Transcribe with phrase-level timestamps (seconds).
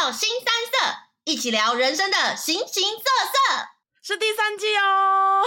[0.00, 3.02] 到新三色，一起聊人生的形形色
[3.32, 3.36] 色，
[4.00, 5.42] 是第三季哦。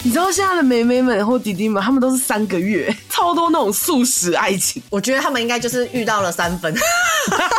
[0.02, 4.82] 你知道现在的妹妹们或弟弟们，他们都是三个月， 超多那种素食爱情。
[4.88, 6.74] 我觉得他们应该就是遇到了三分，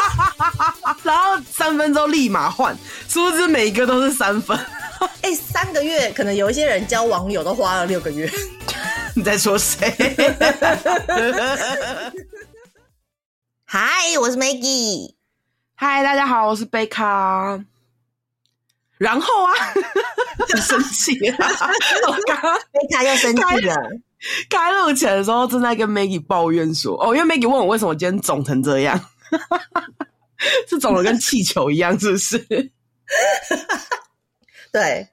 [1.03, 2.75] 然后三分之后立马换，
[3.07, 4.57] 殊不知每一个都是三分。
[5.21, 8.27] 哎、欸，三个月可能有一些人交网友都花了六个月。
[9.15, 9.95] 你在说谁？
[13.67, 13.81] 嗨，
[14.21, 15.15] 我是 Maggie。
[15.73, 17.59] 嗨，大家好，我是贝卡。
[18.99, 19.53] 然后啊，
[20.47, 21.49] 很生气啊！
[22.07, 23.75] 我刚刚贝卡又生气了。
[24.51, 28.97] 开录前的时候正在跟 Maggie 抱怨说：“哦，因为 Maggie 问我为什么今天肿成这样，
[30.69, 32.37] 是肿的跟气球一样，是不是？”
[34.71, 35.09] 对。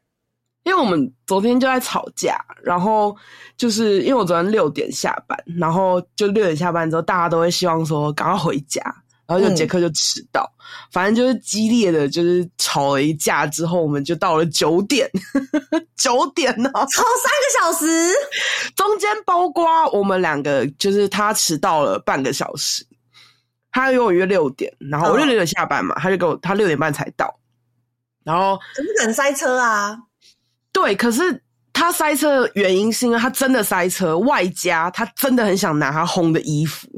[0.64, 3.16] 因为我们昨天就在吵架，然后
[3.56, 8.80] 就是因为我昨天六点下班，然后就六点下班之后，大家都会希望说赶快回家，
[9.26, 10.62] 然后就杰克就迟到，嗯、
[10.92, 15.10] 反正就是激烈的就是吵了一架之后，我们就到了九点，
[15.98, 18.12] 九点呢，吵三个小时，
[18.76, 22.86] 中间包括我们两个，就是他迟到了半个小时，
[23.72, 27.36] 他约我约六点，然后我六点下班嘛，他就给我他六点半才到，
[28.22, 29.98] 然后怎么可能塞车啊？
[30.72, 31.42] 对，可是
[31.72, 36.88] 他塞车的原因是因为他真的塞车，外加他真的很想拿他烘的衣服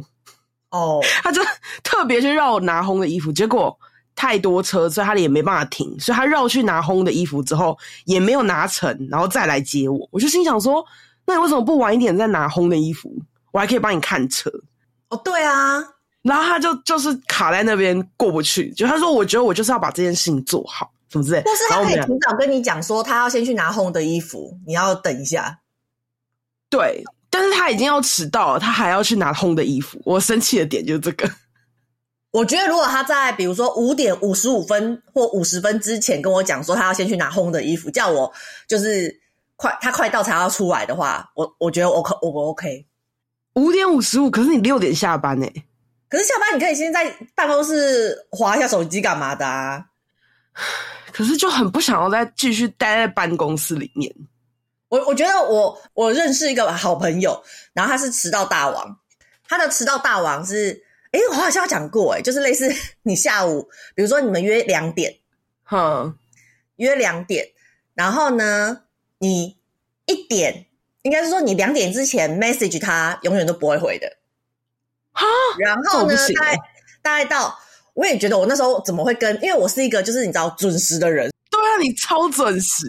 [0.70, 1.05] 哦，oh.
[1.22, 1.42] 他就
[1.83, 3.77] 特别去绕拿烘的衣服，结果
[4.14, 10.08] 太多车，所以他也没办法停，所以他绕去拿烘的衣服之后也没有拿成，然后再来接我。
[10.12, 10.84] 我就心想说，
[11.27, 13.12] 那你为什么不晚一点再拿烘的衣服？
[13.52, 14.50] 我还可以帮你看车。
[15.08, 15.83] 哦，oh, 对啊，
[16.22, 20.91] 然后他就就是卡在那边过不去，就他说，我觉得我就是要把这件事情做好。
[21.23, 25.61] 或是他可以提早跟你讲说，他要先去拿烘的衣服，你要等一下。
[26.69, 30.01] 对，但是他已经要迟到了，他还要去拿烘的衣服。
[30.05, 31.31] 我生气的点就是这个。
[32.31, 38.33] 我觉得如果他在比如说五点五十五分或五十分之前跟我讲说他要先去拿烘的衣服，叫我
[38.67, 39.20] 就是
[39.55, 42.86] 快他快到才要出来的话，我我觉得我可我不 OK。
[43.55, 45.47] 五点五十五，可是你六点下班呢？
[46.08, 49.85] 可是下班你可以先在办公室划一下手机干嘛的啊？
[51.14, 54.13] 可是就很不想要再继续待在办公室里面。
[54.89, 57.41] 我我觉得我我认识一个好朋友，
[57.73, 58.98] 然后他是迟到大王。
[59.47, 60.83] 他的迟到大王是，
[61.13, 62.69] 诶我好像有讲过，诶就是类似
[63.05, 65.17] 你下午，比如说你们约两点，
[65.63, 66.19] 哼，
[66.77, 67.47] 约两点，
[67.95, 68.80] 然后呢，
[69.19, 69.57] 你
[70.07, 70.67] 一点，
[71.03, 74.17] 应该是说你两点之前 message 他，永远都不会回的。
[75.13, 75.24] 哈，
[75.61, 76.57] 然后呢，大概
[77.03, 77.57] 大概到。
[77.94, 81.30] 我也觉得我那时候怎么会跟，因为我是一个就是你知道准时的人。
[81.50, 82.86] 对啊，你超准时。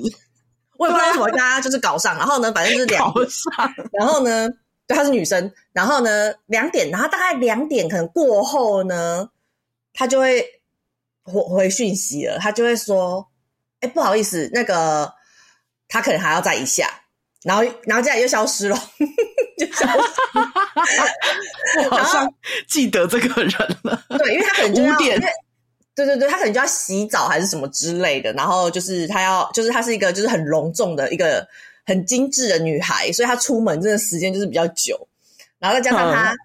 [0.78, 4.50] 我也不知道为什么跟他就是搞上，然后呢，反正就是两搞上，然后呢，
[4.86, 9.30] 对，她是女生，然后呢，两点，然后大概两点可能过后呢，
[9.94, 10.46] 他就会
[11.24, 13.26] 回回讯息了，他就会说，
[13.80, 15.14] 哎，不好意思，那个
[15.88, 16.90] 他可能还要再一下，
[17.46, 18.76] 然后然后接下来又消失了。
[19.58, 20.04] 就消失
[21.90, 22.34] 我好像
[22.68, 24.04] 记得这个人了。
[24.10, 25.18] 对，因为他可能就要 五点，
[25.96, 28.34] 对对对，他可能就要洗澡还是什么之类的。
[28.34, 31.48] 然后就是他要，就是他是一个就是很隆重的一个
[31.86, 35.08] 很精致的女孩，所以她出门真的时间就是比较久。
[35.58, 36.38] 然后再加上她、嗯、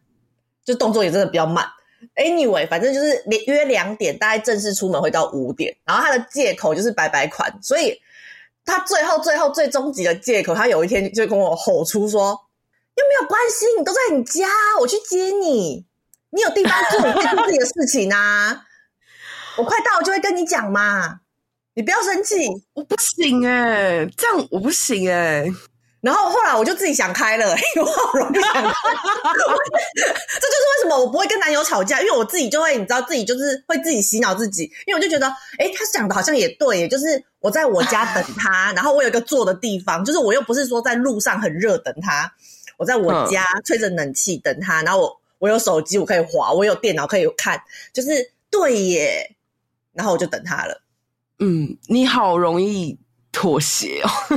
[0.64, 1.66] 就动作也真的比较慢。
[2.14, 5.76] Anyway，反正就是约两点，大概正式出门会到五点。
[5.84, 8.00] 然后她的借口就是白白款，所以
[8.64, 12.38] 他最后最后最终极的借口，他有一天就跟我吼出说。
[12.96, 14.46] 又没有关系，你都在你家，
[14.80, 15.86] 我去接你。
[16.30, 18.66] 你有地方住，你可以做自己的事情啊。
[19.56, 21.20] 我快到，我就会跟你讲嘛。
[21.74, 22.34] 你不要生气，
[22.74, 25.52] 我不行哎、欸，这样我不行哎、欸。
[26.00, 28.62] 然后后来我就自己想开了， 我好容易想开。
[28.62, 35.26] 这就是为什么我不会跟男友吵架，因为我自己就会，你知道，自己就是会自己洗脑自己，因为我就觉得，
[35.58, 42.32] 哎，他讲的好像也对，就是我在我家等他，然后我有一个坐的地方，就是我又不是说在路上很热等他。
[42.76, 47.60] 我在我家吹着冷气等他，然后我我有手机，我可以滑，我有电脑可以看，
[47.92, 48.08] 就是
[48.50, 49.36] 对耶。
[49.92, 50.80] 然后我就等他了。
[51.40, 52.96] 嗯，你好容易
[53.40, 54.08] 妥协哦。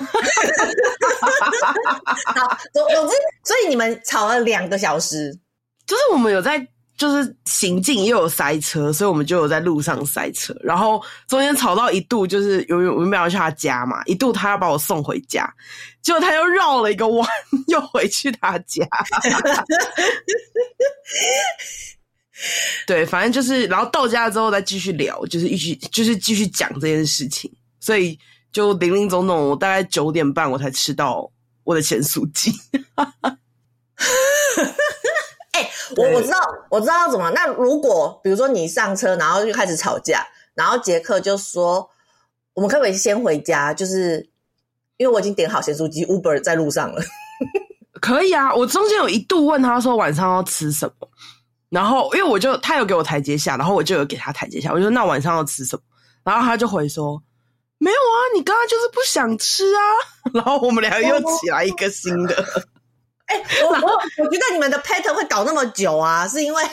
[2.26, 3.14] 好，总总之，
[3.44, 5.38] 所以你们吵了两个小时，
[5.86, 6.66] 就是我们有在。
[6.96, 10.56] 就是行进又有塞车，所以我们就有在路上塞车。
[10.64, 15.52] 然后中间吵到一度，就是有有我们要去他家嘛，一度他要把我送回家，
[16.04, 17.28] 结果他又绕了一个弯，
[17.68, 18.88] 又回去他家。
[22.86, 27.52] 对，反正就是，然后到家之后再继续聊，就是一起，就是继续讲这件事情。
[27.80, 28.18] 所以
[28.54, 31.30] 就零零总总，我大概九点半我才吃到
[31.64, 32.52] 我的咸酥鸡。
[32.96, 33.04] 哎、
[35.60, 36.38] 哎，我我知道，
[36.70, 37.32] 我知道要怎么。
[37.32, 40.24] 那如果比如说你上车，然后就开始吵架，
[40.54, 41.90] 然后杰克就说
[42.54, 43.74] ：“我们可不可以先回家？
[43.74, 44.30] 就是
[44.98, 47.02] 因为我已经点好咸酥鸡，Uber 在路上了。”
[48.00, 51.10] 可以啊，我中间有一度问他说晚上要吃什么，
[51.70, 55.82] 然后因为我就他有给我台阶下，然后我就有给他台阶下，我就说那晚上要吃什么，
[56.24, 57.20] 然后他就回说。
[57.84, 59.82] 没有啊，你刚刚就是不想吃啊，
[60.34, 62.34] 然后我们俩又起来一个新的。
[63.26, 66.64] 哎、欸，我我我觉得你们的 pattern 会搞那么久啊，是因为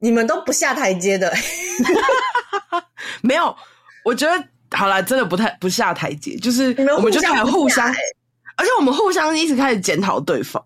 [0.00, 1.32] 你们都不下台阶的。
[3.22, 3.56] 没有，
[4.04, 10.62] 我觉得好啦，真的不太不下台阶，就是我们就开始互相，而且我们互相一直开始检讨对方。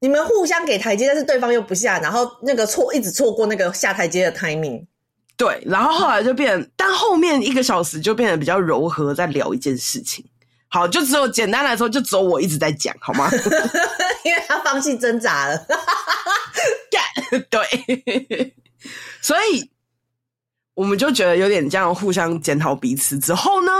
[0.00, 4.84] 你们互相给台阶，但是对方又不下，然后那个错一直错过那个下台阶的 timing。
[5.36, 10.24] 对，然后后来就变，但后面一个小时就变得比较柔和，在聊一件事情。
[10.68, 13.28] 好，就只有简单来说，就只有我一直在讲，好吗？
[14.24, 15.66] 因为他放弃挣扎了。
[17.50, 18.54] 对，
[19.20, 19.70] 所以
[20.74, 23.72] 我们就觉得有点这样互相检讨彼此之后呢，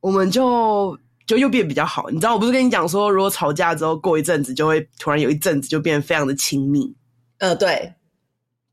[0.00, 2.08] 我们就就又变比较好。
[2.10, 6.94] 你知道，我不是跟你讲说，如果吵架之后过一阵子，就会突然有一阵子就变得非常的亲密。
[7.38, 7.94] 呃，对，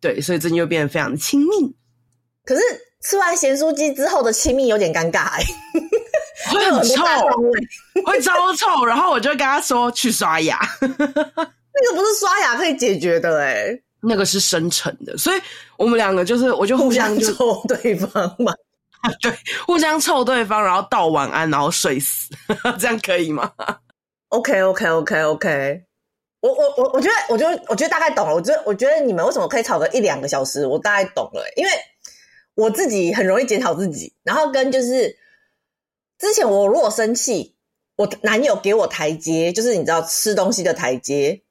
[0.01, 1.75] 对，所以最近又变得非常的亲密。
[2.47, 2.61] 可是
[3.03, 5.45] 吃完咸酥鸡之后的亲密有点尴尬，欸，
[6.49, 7.03] 会很 臭，
[8.05, 8.85] 会超臭。
[8.85, 15.17] 然后我就跟他说去刷牙， 那个不是刷牙可以解决的哎，欸，那个是深层的。
[15.17, 15.41] 所以
[15.77, 18.53] 我们两个就是，我就互相，互相臭对方嘛，
[19.21, 19.31] 对，
[19.65, 22.33] 互相臭对方，然后道晚安，然后睡死，
[22.79, 23.51] 这样可以吗
[24.29, 25.81] ？OK OK OK OK，
[26.39, 28.33] 我我我我觉得，我觉得，我觉得大概懂了。
[28.33, 31.71] 我觉得，我觉得你们为什么可以吵个一两个小时，我大概懂了，欸，因为。
[32.57, 35.15] 我自己很容易检讨自己，然后跟就是
[36.17, 37.55] 之前我如果生气，
[37.95, 41.43] 我男友给我台阶，就是你知道吃东西的台阶，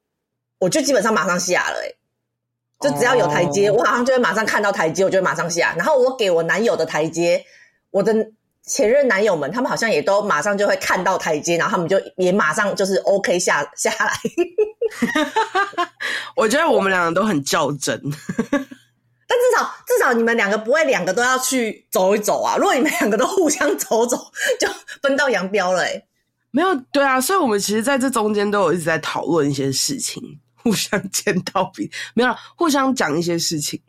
[0.59, 1.95] 我就基本上马上下了，欸，
[2.81, 5.73] 就只要有台阶，我好像就会马上看到台阶，我就会马上下。
[5.77, 7.45] 然后我给我男友的台阶，
[7.89, 8.13] 我的
[8.65, 14.11] 前任男友们，他们好像也都马上就会看到台阶，然后他们就也马上就是 OK 下下来。
[16.35, 18.01] 我觉得我们两个都很较真。
[19.27, 22.55] 但至少至少你们两个不会两个都要去走一走啊！
[22.57, 24.17] 如果你们两个都互相走走，
[24.59, 24.67] 就
[25.01, 25.83] 分道扬镳了。
[26.51, 30.23] 没有对啊，所以我们其实在这中间都有一直在讨论一些事情，
[30.63, 33.79] 互相见到比没有互相讲一些事情。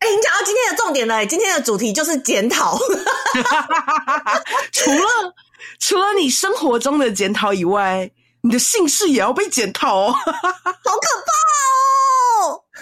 [0.00, 2.76] 哎、欸，你讲到今天的重点了、欸，今天的主题就是检讨。
[4.72, 5.34] 除了
[5.78, 8.10] 除了你生活中的检讨以外，
[8.42, 11.32] 你的姓氏也要被检讨哦， 好可怕！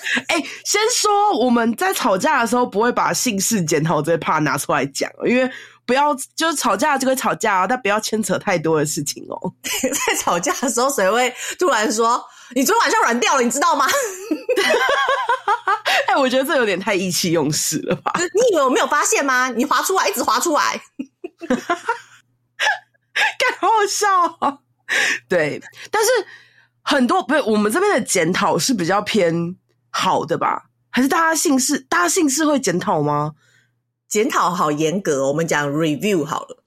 [0.29, 5.51] 哎、欸，先说我们在吵架的时候不会把姓氏检讨这一 part 拿出来讲，因为
[5.87, 9.53] 不要就是吵架就会吵架啊，但不要牵扯太多的事情哦。
[9.63, 12.23] 在吵架的时候，谁会突然说
[12.55, 13.87] 你昨天晚上软掉了，你知道吗？
[16.07, 18.13] 哎、欸，我觉得这有点太意气用事了吧？
[18.35, 19.49] 你以为我没有发现吗？
[19.51, 20.81] 你滑出来，一直滑出来，
[21.49, 21.59] 干
[23.61, 24.59] 好好笑哦。
[25.29, 26.11] 对，但是
[26.83, 29.57] 很多不是我们这边的检讨是比较偏。
[29.93, 30.65] 好的吧？
[30.91, 31.79] 还是大家姓氏？
[31.89, 33.33] 大家姓氏会检讨吗？
[34.09, 36.65] 检讨好严格，我们讲 review 好了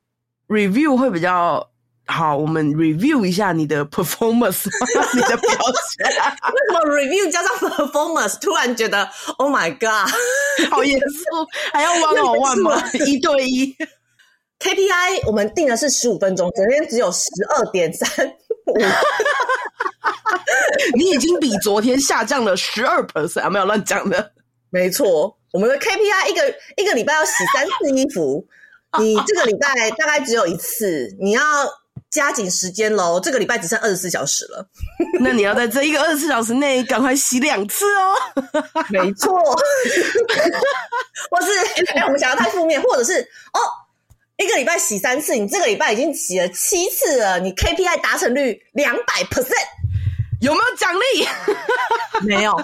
[0.48, 1.70] ，review 会比较
[2.08, 2.36] 好。
[2.38, 4.66] 我们 review 一下你的 performance，
[5.14, 6.08] 你的表现。
[6.08, 9.08] 为什么 review 加上 performance，突然觉得
[9.38, 10.10] Oh my God，
[10.72, 12.84] 好严肃，还要 one on one 吗？
[13.06, 13.76] 一对一。
[14.58, 18.10] KPI 我们定的是十五分钟，昨天只有十二点三
[18.66, 18.74] 五。
[20.98, 24.32] 你已经比昨天下降了十二 percent，没有乱讲的。
[24.70, 28.46] 没错，我们的 KPI 一个一个礼拜要洗三次衣服，
[29.00, 31.42] 你这个礼拜大概只有一次，你要
[32.10, 33.20] 加紧时间喽。
[33.20, 34.68] 这个礼拜只剩二十四小时了，
[35.22, 38.16] 那你要在这一个二十四小时内赶快洗两次哦。
[38.90, 39.32] 没错，
[41.32, 41.58] 或是
[41.94, 43.22] 哎、欸，我们想要太负面，或者是
[43.54, 43.60] 哦，
[44.38, 49.68] 一个礼拜洗三次，你这个礼拜已经洗了七次了，你 KPI 达成率两百 percent。
[50.42, 51.28] 有没有奖励？
[52.28, 52.64] 没有， 太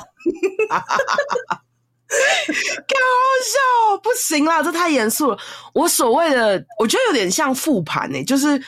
[2.09, 3.13] 好
[3.43, 5.37] 笑，不行啦，这太严肃了。
[5.73, 8.61] 我所谓的，我觉得有点像复盘诶，就是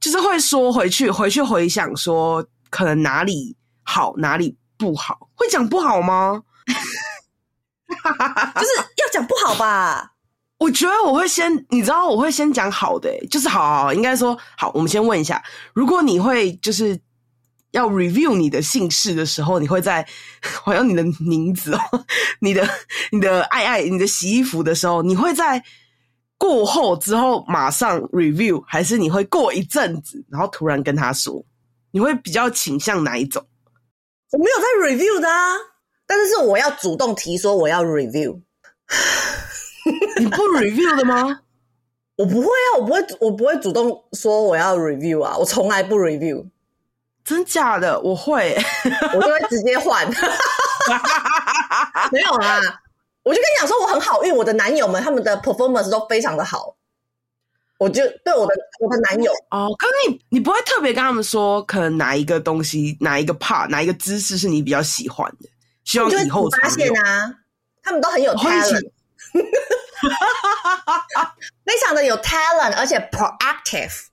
[0.00, 6.42] 就是会说回去，回去回想说，可能哪里好，哪里不好，会讲不好吗？
[6.66, 10.12] 就是要讲不好吧？
[10.58, 14.70] 我觉得我会先，你知道，我会先讲好的，就是好，应该说好。
[14.74, 15.42] 我们先问一下，
[15.74, 17.00] 如果你会就是。
[17.72, 20.06] 要 review 你的姓氏的时候，你会在
[20.62, 21.80] 好像你的名字哦，
[22.40, 22.66] 你的
[23.12, 25.62] 你的爱爱，你的洗衣服的时候，你会在
[26.38, 31.44] 过后之后马上 review，还是你会过一阵子，然后突然跟他说？
[31.92, 33.44] 你会比较倾向哪一种？
[34.32, 35.56] 我没有在 review 的啊，
[36.06, 38.40] 但是是我要主动提说我要 review。
[40.18, 41.40] 你不 review 的吗？
[42.16, 46.46] 我不会啊，我不会，我不会主动说我要 review 啊，我从来不 review。
[47.30, 47.98] 真假的？
[48.00, 48.56] 我会，
[49.14, 50.04] 我就会直接换。
[52.10, 52.60] 没有啦，
[53.22, 56.74] 我就跟你讲说我很好运，我的男友们他们的 performance 都非常的好。
[57.78, 65.48] 我就对我的我的男友哦，可是你你不会特别跟他们说，可能哪一个东西、哪一个 part、哪一个姿势是你比较喜欢的，
[65.84, 67.32] 希望以后发现啊，
[67.82, 68.90] 他们都很有 talent，
[71.64, 74.09] 非常的有 talent，而且 proactive。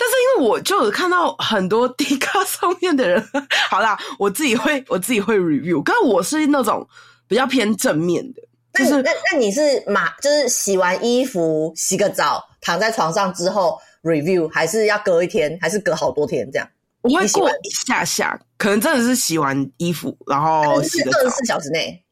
[0.00, 3.22] 但是因为我就有看到很多 D 卡上面的人，
[3.68, 6.88] 好啦，我自己会我自己会 review，可是我是那种
[7.28, 8.40] 比较偏正面的。
[8.72, 16.66] 就是那那你是马，就是洗完衣服洗个澡，躺在床上之后 review，还是要隔一天，还是隔好多天这样？
[17.02, 22.02] 我会过一下下，可能真的是洗完衣服，然后洗个澡，二十四小时内。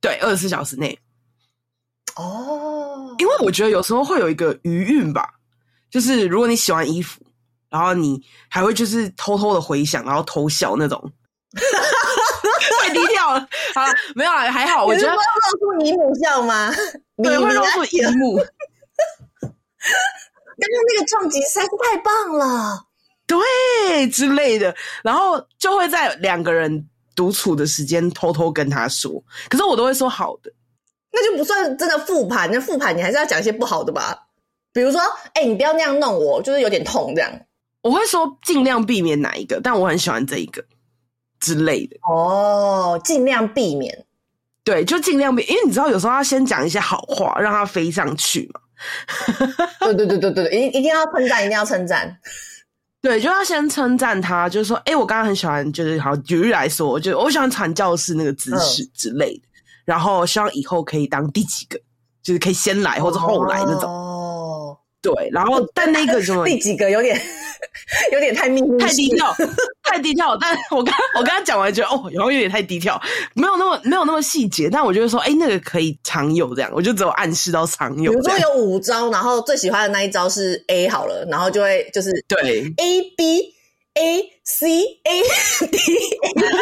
[0.00, 0.98] 对，二十四小时内。
[2.16, 5.28] 哦，因为我觉得有时候会有一个余韵吧，
[5.96, 7.18] 就是如果你洗完衣服，
[7.70, 11.10] 然后你还会就是偷偷的回想，然后偷笑那种。
[12.82, 14.84] 太低调了，好了，没有啊，还好。
[14.84, 16.70] 我觉得会露出姨母笑吗？
[17.16, 18.36] 你，会露出姨母。
[18.36, 18.44] 刚
[20.60, 22.84] 刚那个撞击实在是太棒了，
[23.26, 29.10] 对之类的，然后就会在两个人独处的时间偷偷跟他说，
[29.48, 30.52] 可是我都会说好的，
[31.10, 32.50] 那就不算真的复盘。
[32.52, 34.25] 那复盘你还是要讲一些不好的吧，
[34.76, 35.00] 比如说，
[35.32, 37.30] 哎、欸，你不要那样弄我，就是有点痛这样。
[37.82, 40.62] 我会说尽量避免哪一个，但我很喜欢这一个。
[41.38, 44.06] 之类的哦，尽量避免，
[44.64, 48.60] 对，就尽量避，因为你知道，有时候要先讲一些好话，让它飞上去嘛。
[49.80, 52.18] 对对对对对，一一定要称赞，一定要称赞。
[53.02, 61.78] 对，就要先称赞他，就是说，哎、欸，我刚刚很喜欢，就是好举例来说，就我喜欢传教士那个姿势之类的，嗯、然后希望以后可以当第几个，
[62.22, 63.90] 就是可以先来或者后来那种。
[63.90, 64.15] 哦，
[65.14, 67.20] 对，然后但那个什么第几个有点。
[68.12, 69.34] 有点太秘密，太低调，
[69.82, 70.36] 太低调。
[70.36, 73.00] 但我刚我刚刚讲完，觉得哦，然后有点太低调，
[73.34, 74.68] 没有那么没有那么细节。
[74.70, 78.10] 但我觉得说，哎、欸，那个可以常有这样，我就只有暗示到常有。
[78.12, 83.54] 比如说有五招，然后最喜欢的那一招是 A 好了，然后就会就是对 A B
[83.94, 84.66] A C
[85.04, 85.22] A
[85.66, 85.78] D，
[86.36, 86.54] 就是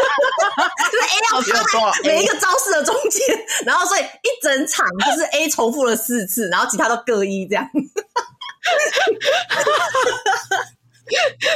[1.02, 3.22] A 要插在每一个招式的中间，
[3.64, 7.68] 然后所以一整场就是 A 重复了四次，然后其他都各一这样。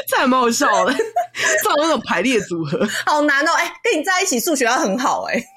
[0.07, 0.93] 这还蛮好笑的，
[1.63, 3.53] 这种那种排列组合，好难哦！
[3.55, 5.49] 哎、欸，跟你在一起数学要很好哎、欸，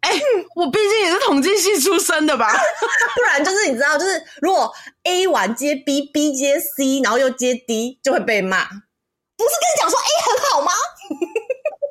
[0.00, 0.22] 哎、欸，
[0.54, 2.52] 我毕竟也是统计系出身的吧？
[3.16, 4.72] 不然就是你知道，就是如果
[5.04, 8.64] A 完接 B，B 接 C，然后又接 D，就会被骂。
[8.64, 10.72] 不是跟你讲说 A 很好吗？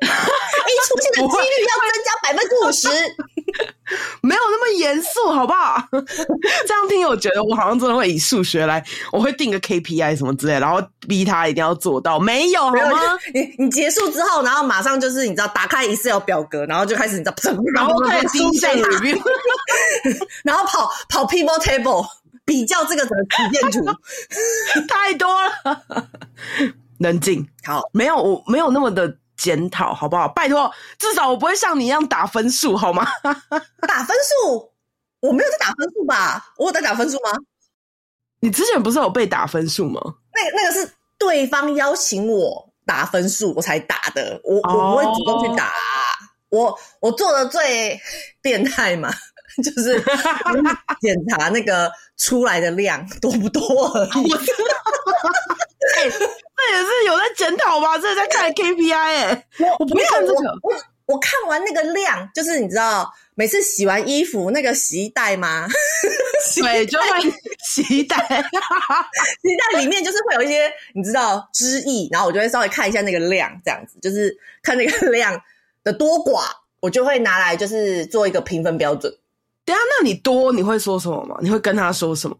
[0.00, 2.88] A 出现的几率要增加百分之五十。
[4.78, 5.82] 严肃，好不好？
[5.92, 12.18] 这样听，我觉得我好像真的会以数学来，我会定个 KPI 什么之类，然后逼他一定要做到。
[12.18, 13.18] 没有，好吗？
[13.34, 17.34] 你你结束之后，然后马上就是你知道，打开 Excel 表格，然后就开始你知道，
[17.74, 19.20] 然后开始第一项 review，
[20.44, 22.06] 然后跑跑 People Table
[22.44, 23.84] 比较这个什么实验图，
[24.88, 25.82] 太多了。
[26.98, 29.16] 冷静，好，没有，我没有那么的。
[29.38, 30.28] 检讨好不好？
[30.28, 33.06] 拜托，至少我不会像你一样打分数，好吗？
[33.88, 34.14] 打分
[34.44, 34.70] 数？
[35.20, 36.52] 我没有在打分数吧？
[36.58, 37.32] 我有在打分数吗？
[38.40, 40.00] 你之前不是有被打分数吗？
[40.34, 44.40] 那个、那个是对方邀请我打分数，我才打的。
[44.44, 44.76] 我、oh.
[44.76, 45.72] 我不会主动去打、啊。
[46.50, 48.00] 我我做的最
[48.40, 49.12] 变态嘛，
[49.62, 50.02] 就是
[51.00, 54.32] 检查那个出来的量多不多而已。
[56.58, 57.96] 这也是有在检讨吧？
[57.98, 60.34] 这是在看 KPI 哎、欸，我我不会看这个。
[60.62, 65.68] 我我，我看完那个量，就是你知道，每次洗完衣服那个洗衣袋吗？
[66.60, 67.06] 对，就会
[67.60, 75.40] 洗衣袋， 洗衣袋里面就是会有一些你知道汁液，然后我就会稍微看一下那个量，这样子就是看那个 量
[75.84, 76.42] 的多寡，
[76.80, 79.12] 我就会拿来就是做一个评分标准。
[79.64, 81.38] 等下，那你多你会说什么吗？
[81.40, 82.36] 你会跟他说什么？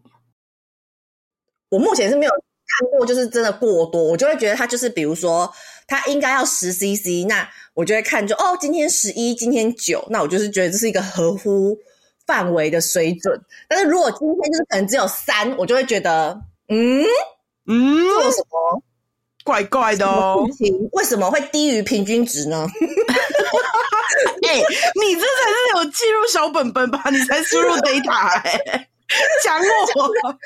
[1.69, 2.31] 我目前是没有。
[2.79, 5.51] 看过就是真的过多，我就会觉得他就是，比如说
[5.85, 11.77] 他应该要十 CC，那我就会看就哦，今天十一，今天九，那我就是觉得这是一个合乎
[12.25, 13.37] 范围的水准。
[13.67, 17.03] 但是如果今天就是可能只有三，我就会觉得嗯
[17.67, 18.81] 嗯，做什么
[19.43, 20.37] 怪怪的哦？
[20.93, 22.65] 为什么会低于平均值呢？
[24.47, 27.03] 哎、欸，你这才是有记录小本本吧？
[27.11, 28.87] 你才输入 data 哎、欸，
[29.43, 29.65] 讲我。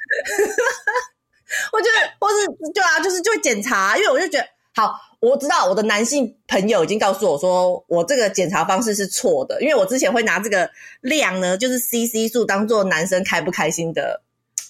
[1.71, 10.69] 我觉得，或是对啊，就是就会检查，因为我就觉得，好，我知道我的男性朋友已经告诉我说，我这个检查方式是错的，因为我之前会拿这个
[11.01, 14.21] 量呢，就是 CC 数当做男生开不开心的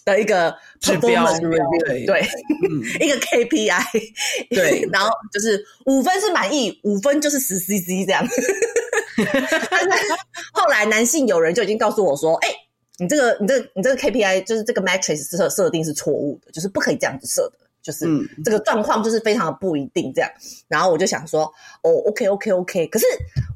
[0.06, 1.26] 的一个指标，
[1.86, 2.22] 对对，
[2.70, 3.84] 嗯、 一个 KPI，
[4.54, 8.28] 对，然后就是五分是满意，五分就是十 CC 这样。
[9.16, 10.14] 但是
[10.52, 12.56] 后来男性友人就已经告诉我说，哎、欸，
[12.98, 17.60] 你这个你这个你这个 KPI 就是这个 matrix 设设定是错误的，就是不可以这样子设的。
[17.82, 18.06] 就是
[18.46, 20.32] 这个状况就是非常的不一定这样，
[20.70, 23.06] 然后我就想说，哦，OK OK OK，可是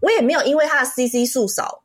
[0.02, 1.82] 我也没有因为他的 CC 数少，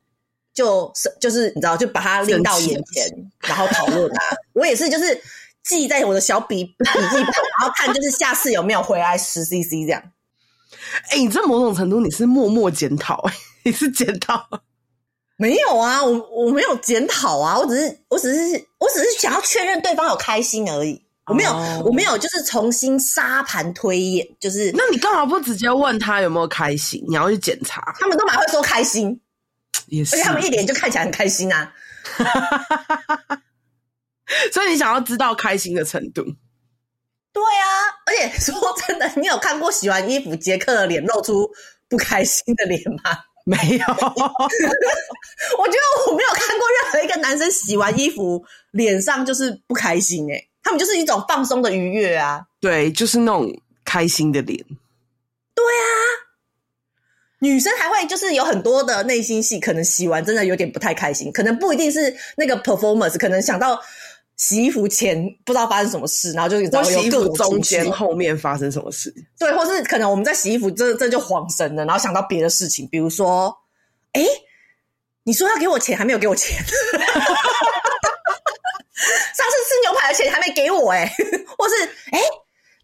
[0.53, 4.37] 就是就是你知道，就把它拎到眼前，然后讨论他。
[4.55, 5.23] 我也是就是
[5.63, 10.03] 记在我的小笔笔记本，然后看就是下次有没有回来十 CC 这样。
[11.11, 14.45] 哎、欸，你这某种程度你是默默检讨，哎，你是检讨？
[15.43, 21.03] 没有啊，我我没有检讨啊，我只是我只是我只是想要确认对方有开心而已。
[21.27, 21.87] 我没有，oh.
[21.87, 24.71] 我没有，就是重新沙盘推演，就是。
[24.73, 27.05] 那你干嘛不直接问他有没有开心？
[27.09, 29.21] 你要去检查，他们都蛮会说开心，
[29.87, 31.73] 也是，而且他们一脸就看起来很开心啊。
[34.53, 36.23] 所以你想要知道开心的程度？
[37.33, 37.67] 对啊，
[38.07, 38.55] 而且说
[38.87, 41.51] 真的，你有看过洗完衣服杰克的脸露出
[41.89, 43.19] 不开心的脸吗？
[43.45, 53.53] 没有， 我觉得我没有看过任何一个男生洗完衣服脸上就是不开心诶、欸他们就是一种放松的愉悦啊，对，就是那种
[53.85, 54.57] 开心的脸。
[55.57, 55.91] 对啊，
[57.41, 63.77] 女生还会就是有很多的内心戏，可能洗完真的有点不太开心，可能不一定是那个 performance，可能想到
[64.37, 73.55] 洗衣服前不知道发生什么事，然后就你知道有各种中间后面发生什么事，对，或是可能我们在洗衣服这这就恍神了，然后想到别的事情，比如说，
[74.13, 74.25] 哎，
[75.25, 76.57] 你说要给我钱，还没有给我钱。
[79.35, 81.15] 上次吃牛排的钱还没给我哎、欸，
[81.59, 81.75] 或是
[82.13, 82.25] 哎、欸，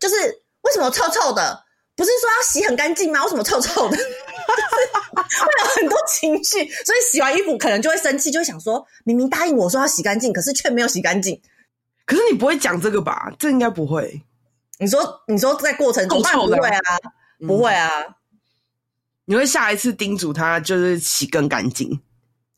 [0.01, 0.17] 就是
[0.63, 1.65] 为什么臭臭的？
[1.95, 3.23] 不是说要洗很干净吗？
[3.25, 3.97] 为什么臭臭的？
[5.15, 11.41] 会有很多情绪，所以洗完衣服可能就会生气，就会想说，明明答应我说要洗干净，可是却没有洗干净。
[12.05, 13.31] 可是你不会讲这个吧？
[13.39, 14.23] 这应该不会。
[14.79, 16.81] 你说，你说在过程中不会啊，
[17.47, 17.91] 不会啊。
[19.25, 22.01] 你会下一次叮嘱他，就是洗更干净。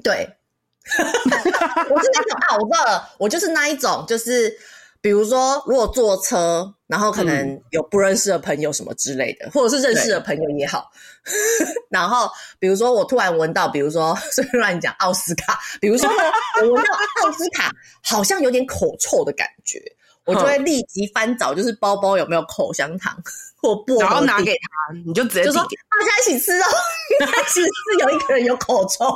[0.04, 0.36] 对。
[0.98, 4.56] 我是那种啊，我知道了，我就是那一种，就是
[5.02, 10.90] 比如说，如果坐车，然后可能有不认识的朋友什么之类的，嗯、或者是认识的朋友也好，
[11.88, 16.22] 然后比如说我突然闻到，比如说随便乱讲奥斯卡，比如说呢，
[16.62, 16.90] 我闻到
[17.22, 19.80] 奥斯卡好像有点口臭的感觉，
[20.26, 23.16] 我就会立即翻找，就是包包有没有口香糖
[23.56, 25.68] 或薄荷，然后拿给他，你就直接就说大
[26.06, 26.66] 家一起吃哦，
[27.48, 29.06] 其实是有一个人有口臭。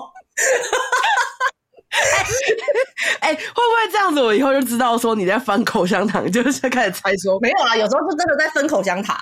[3.20, 4.20] 哎、欸，会不会这样子？
[4.20, 7.76] 我以后就知道说你在翻口香糖，就是开始猜说没有啦。
[7.76, 9.16] 有时候是真的在分口香糖。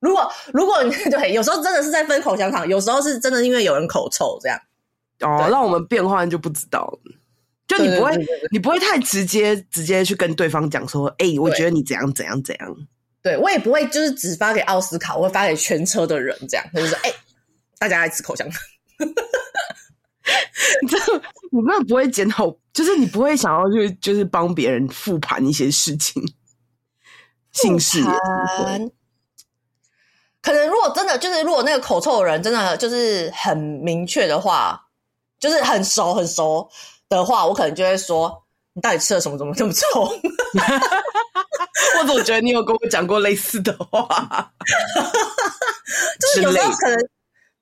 [0.00, 4.60] 如果如果你对，有时候真的是在分口香糖，有时候是真的因为有人口臭这样。
[5.20, 6.98] 哦，让我们变换就不知道了。
[7.66, 8.12] 就你不会，
[8.52, 12.76] 你不会太直接直接去跟对方讲说，哎、欸，我觉得你怎样怎样怎样。
[13.22, 17.16] 对，我也不会就是只发给奥斯卡，我会发给全车的人这样，他就是说，哎、欸，
[17.78, 18.60] 大家爱吃口香糖。
[20.82, 20.98] 你这，
[21.52, 26.22] 你真的不会检讨，就是你不会想要去，就是帮别人复盘一些事情，
[27.52, 28.02] 姓氏。
[30.42, 34.80] 可能如果真的就是，如果那个口臭的人真的就是很明确的话，
[35.38, 36.68] 就是很熟很熟
[37.08, 39.38] 的话，我可能就会说：“你到底吃了什么？
[39.38, 39.84] 怎么这么臭？”
[42.00, 44.52] 我总觉得你有跟我讲过类似的话，
[46.20, 46.96] 就是有时候可能。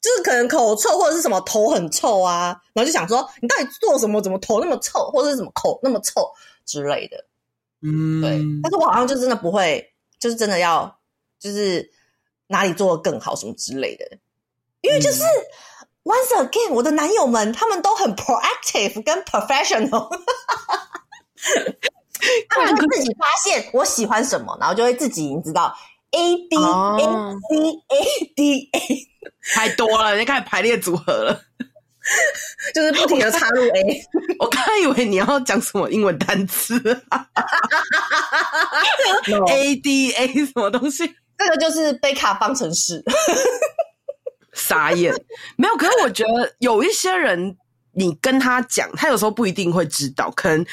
[0.05, 6.31] 就是可能口臭或者是什么头很臭啊，然后就想说你到底做什么，怎么头那么臭，或者是什么口那么臭
[6.67, 7.25] 之类的。
[7.81, 8.39] 嗯，对。
[8.63, 10.95] 但是我好像就真的不会，就是真的要，
[11.41, 11.91] 就是
[12.49, 14.05] 哪里做的更好什么之类的。
[14.83, 15.23] 因为就是
[16.03, 20.11] once again，我的男友们他们都很 proactive 跟 professional，
[22.51, 25.75] 他们就自己发现我喜欢什么，然后就会自己你知道
[26.15, 27.57] a d a c
[27.89, 29.11] a d a，。
[29.55, 31.41] 太多了，你开始排列组合了，
[32.75, 34.03] 就是不停的插入 A。
[34.39, 36.79] 我刚以为你要讲什么英文单词
[39.49, 41.15] ，A D A 什么东西？
[41.37, 43.03] 这个就是贝卡方程式。
[44.53, 45.13] 傻眼，
[45.57, 45.77] 没有。
[45.77, 47.57] 可是我觉得有一些人，
[47.93, 50.31] 你跟他讲，他有时候不一定会知道。
[50.31, 50.65] 可能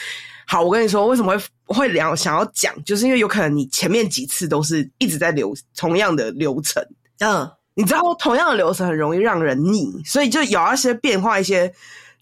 [0.51, 6.85] 好，我跟你说，为什么会会聊想要讲，就是因为有可能你前面几次都是一直在流同样的流程，
[7.19, 7.49] 嗯。
[7.73, 11.73] 你知道同样的流程很容易让人腻，所以就有一些变化，一些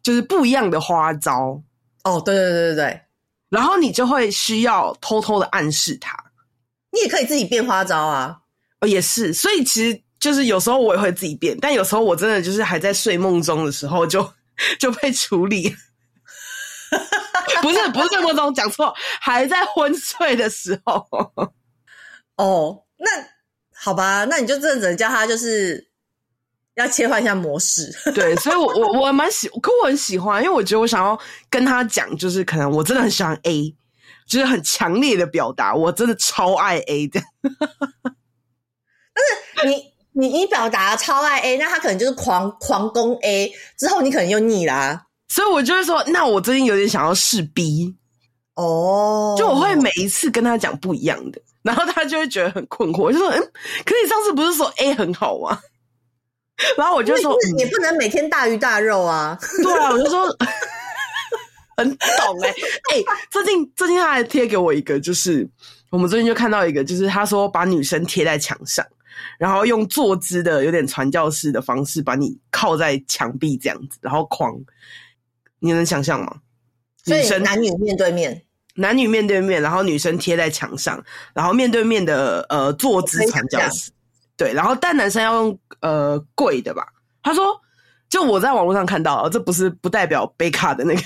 [0.03, 1.59] 就是不一样的花招。
[2.03, 3.01] 哦，对对对对对，
[3.49, 6.15] 然后你就会需要偷偷的暗示他。
[6.91, 8.37] 你也可以自己变花招啊。
[8.81, 14.31] 哦，也是，所以其实就是有时候我也会自己变，但有时候我真的就是还在睡梦中的时候就
[14.79, 15.75] 就被处理。
[17.61, 21.07] 不是不是睡梦中讲错，还在昏睡的时候。
[22.37, 23.09] 哦，那
[23.73, 25.89] 好吧，那你就真的只能叫他就是
[26.75, 27.91] 要切换一下模式。
[28.13, 33.75] 对，所以我我我蛮喜，可我很喜欢，因为我觉得我想要跟他讲，就是可能我真的很喜欢 A，
[34.27, 37.21] 就是很强烈的表达，我真的超爱 A 的。
[39.13, 45.05] 但是你你你表达超爱 A，那他可能就是狂狂攻 A，之后你可能又腻啦、啊。
[45.29, 47.95] 所以我就会说，那我最近有点想要试 B。
[48.55, 53.39] 哦，就我会每一次跟他讲不一样的，然后他就会觉得很困惑，就说：“嗯，
[53.85, 55.57] 可是你上次不是说 A 很好吗？”
[56.77, 60.25] 然后我就说：“你不能每天大鱼大肉啊。”对啊，我就说
[61.77, 62.55] 很懂哎、欸、
[62.91, 65.47] 哎、欸，最近最近他还贴给我一个，就是
[65.89, 68.85] 我们最近就看到一个，就是他说把女生贴在墙上，
[69.37, 74.53] 然后用坐姿的有点传教士的方式把你靠在墙壁这样子，然后框，
[75.59, 76.37] 你能想象吗？
[77.05, 78.43] 女生男女面对面。
[78.75, 83.91] 男女面对面，然后女生贴在墙上，然后面对面的呃坐姿传教士，
[84.37, 86.87] 对，然后但男生要用呃跪的吧？
[87.21, 87.59] 他说，
[88.07, 91.01] 就我在网络上看到，这不是不代表贝卡的那个，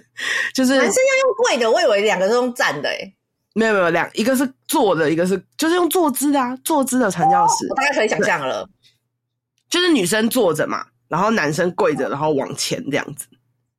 [0.54, 3.14] 就是男生要用跪的，我以为两个都用站的诶、欸、
[3.52, 8.66] 没有没有两，一个是坐的，一个是就是用坐姿的啊，坐姿的传教士，哦，我大概可以想象了，
[9.68, 13.26] 就是女生坐着嘛，然后男生跪着，然后往前这样子，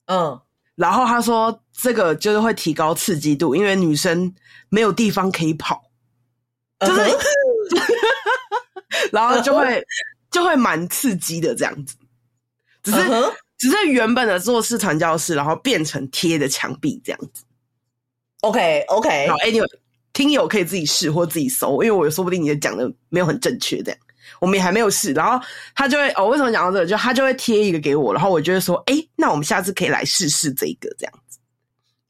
[0.09, 0.41] 嗯。
[0.75, 4.33] 然后他说，这个就是会提高刺激度，因为女生
[4.69, 5.83] 没有地方可以跑，
[6.79, 7.19] 就是，uh.
[9.11, 9.83] 然后就会、uh.
[10.31, 11.97] 就会蛮刺激的这样子。
[12.81, 13.33] 只是、uh.
[13.57, 17.43] 只是原本的坐式传教士，然后变成贴的墙壁这样子。
[18.39, 19.67] OK OK，好，Anyway，
[20.13, 23.99] 听友可以自己试或自己搜，因为我说不定你讲的没有很正确这样。
[24.39, 25.43] 我们也还没有试，然后
[25.75, 26.85] 他就会哦，为什么讲到这个？
[26.85, 31.39] 就他就会贴一个给我，然后我就会说，哎，那我们下次可以来试试这个这样子。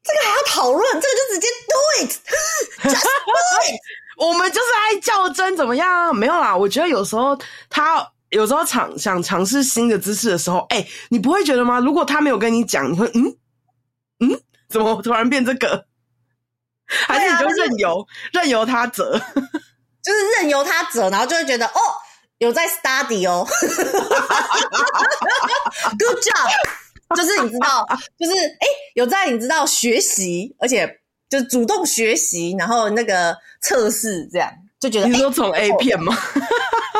[0.02, 0.82] 这个还要讨论？
[0.94, 3.32] 这个就直接 do it，just do
[3.66, 3.80] it。
[4.16, 6.14] 我们就是爱较真，怎么样？
[6.14, 7.38] 没有啦，我觉得有时候
[7.68, 11.78] 他有时候尝想尝试新的姿势的时候，哎，你不会觉得吗？
[11.80, 13.36] 如果他没有跟你讲，你会嗯
[14.20, 15.84] 嗯，怎么突然变这个？
[16.88, 19.18] 还是你就任由、啊、任由他折？
[20.02, 21.80] 就是任由他折，然后就会觉得哦。
[22.40, 23.46] 有在 study 哦，
[25.98, 26.50] good job，
[27.14, 27.86] 就是你知道，
[28.18, 34.50] 就是哎、欸，有在你知道学习，而且就是主动学习，然后那个测试这样，
[34.80, 36.16] 就觉得你说从 A 片吗？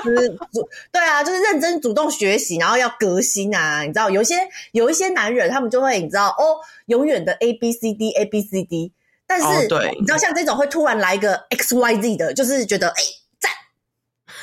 [0.05, 4.35] 就是主对啊，就是认真主动学习，然后要革新啊，你知道，有些
[4.73, 8.93] 有一些男人，他们就会你知道哦，永远的 A B C D A B C D，
[9.27, 13.03] 但是、哦、对你知道像这种会突然来一个 X Y Z 的，就是觉得哎
[13.39, 13.51] 赞。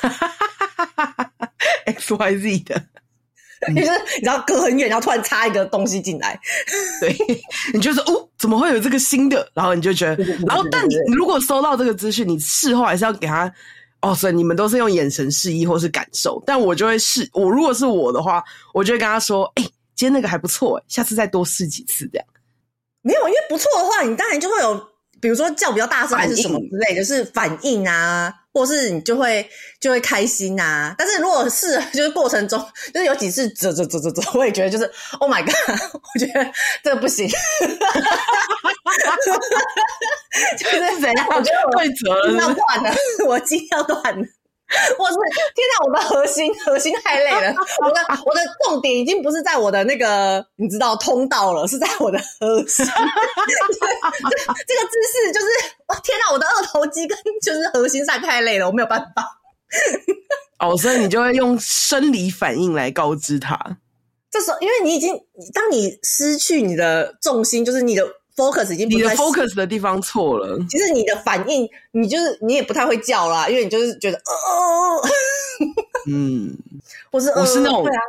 [0.01, 0.47] 欸哈哈哈
[1.85, 2.83] X Y Z 的，
[3.73, 6.39] 你说你知道隔很远，然后突然插一个东西进来，
[7.01, 7.15] 对，
[7.73, 9.49] 你就是哦，怎么会有这个新的？
[9.53, 13.51] 然后你就觉得，然后但你如果收到这个资讯，你事后还是要给他
[14.01, 14.13] 哦。
[14.13, 17.27] 所以你们都是用眼神示意或是感受，但我就会试。
[17.33, 22.27] 我如果是我的话，我就会跟他说：“哎、欸，今天那个还不错，下次再多试几次这样。”
[23.01, 24.87] 没有，因为不错的话，你当然就会有，
[25.21, 28.33] 比如说叫比较大声还是什么之类的，就是反应啊。
[28.53, 29.47] 或是你就会
[29.79, 32.59] 就会开心呐、啊，但是如果是就是过程中
[32.91, 35.53] 就是有几次啧啧啧啧啧， 我也觉得就是 Oh my God，
[35.93, 36.51] 我觉得
[36.83, 37.29] 这个不行，
[40.57, 41.27] 就是怎样？
[41.29, 42.91] 我觉得我会折要断了，
[43.27, 44.25] 我筋要断了。
[44.99, 45.15] 我是
[45.55, 45.85] 天哪！
[45.85, 52.85] 我的核心核心太累了，我的我的重点已经不是在我的那个你知道通道了，是在我的核心。
[52.85, 52.91] 这
[54.67, 55.47] 这个姿势就是，
[56.03, 56.33] 天哪！
[56.33, 59.39] 我的二头肌跟就是核心上太累了，我没有办法。
[60.59, 63.57] 哦，所以你就会用生理反应来告知他。
[64.29, 65.15] 这时候，因为你已经
[65.53, 68.05] 当你失去你的重心，就是你的。
[68.37, 70.57] Focus 已经你的 focus 的地方错了。
[70.69, 75.01] 其实你的反应，你就是你也不太会叫啦，因为你就是觉得哦，
[76.07, 76.55] 嗯，
[77.11, 78.01] 我是我是那种，对啊，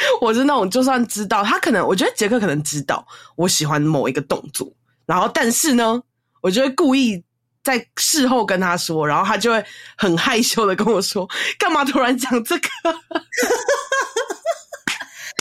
[0.22, 4.72] 我是那种，就算知道他可能，我觉得杰克可能知道我喜欢某一个动作，
[5.04, 6.02] 然后但是呢，
[6.40, 7.22] 我就会故意
[7.62, 9.62] 在事后跟他说，然后他就会
[9.96, 12.68] 很害羞的跟我说，干嘛突然讲这个？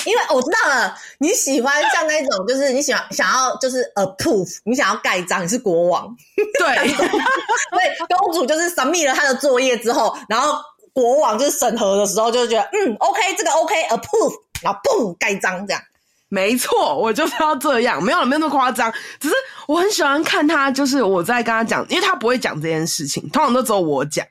[0.07, 6.15] 因为我知道了，你喜欢像那种，就是你喜欢想要就是 approve，你想要盖章，你是国王，
[6.57, 10.57] 对， 所以公主就是 submit 了她的作业之后，然后
[10.93, 15.81] 国王就是审核的时候就觉得嗯，OK，这个 OK，approve，然后嘣盖章这样，
[16.29, 19.35] 没错，我就是要这样，没有没有那么夸张，只是
[19.67, 24.25] 我很喜欢看他，就是我在跟他讲，因为他不会讲这件事情，通常都只有我讲，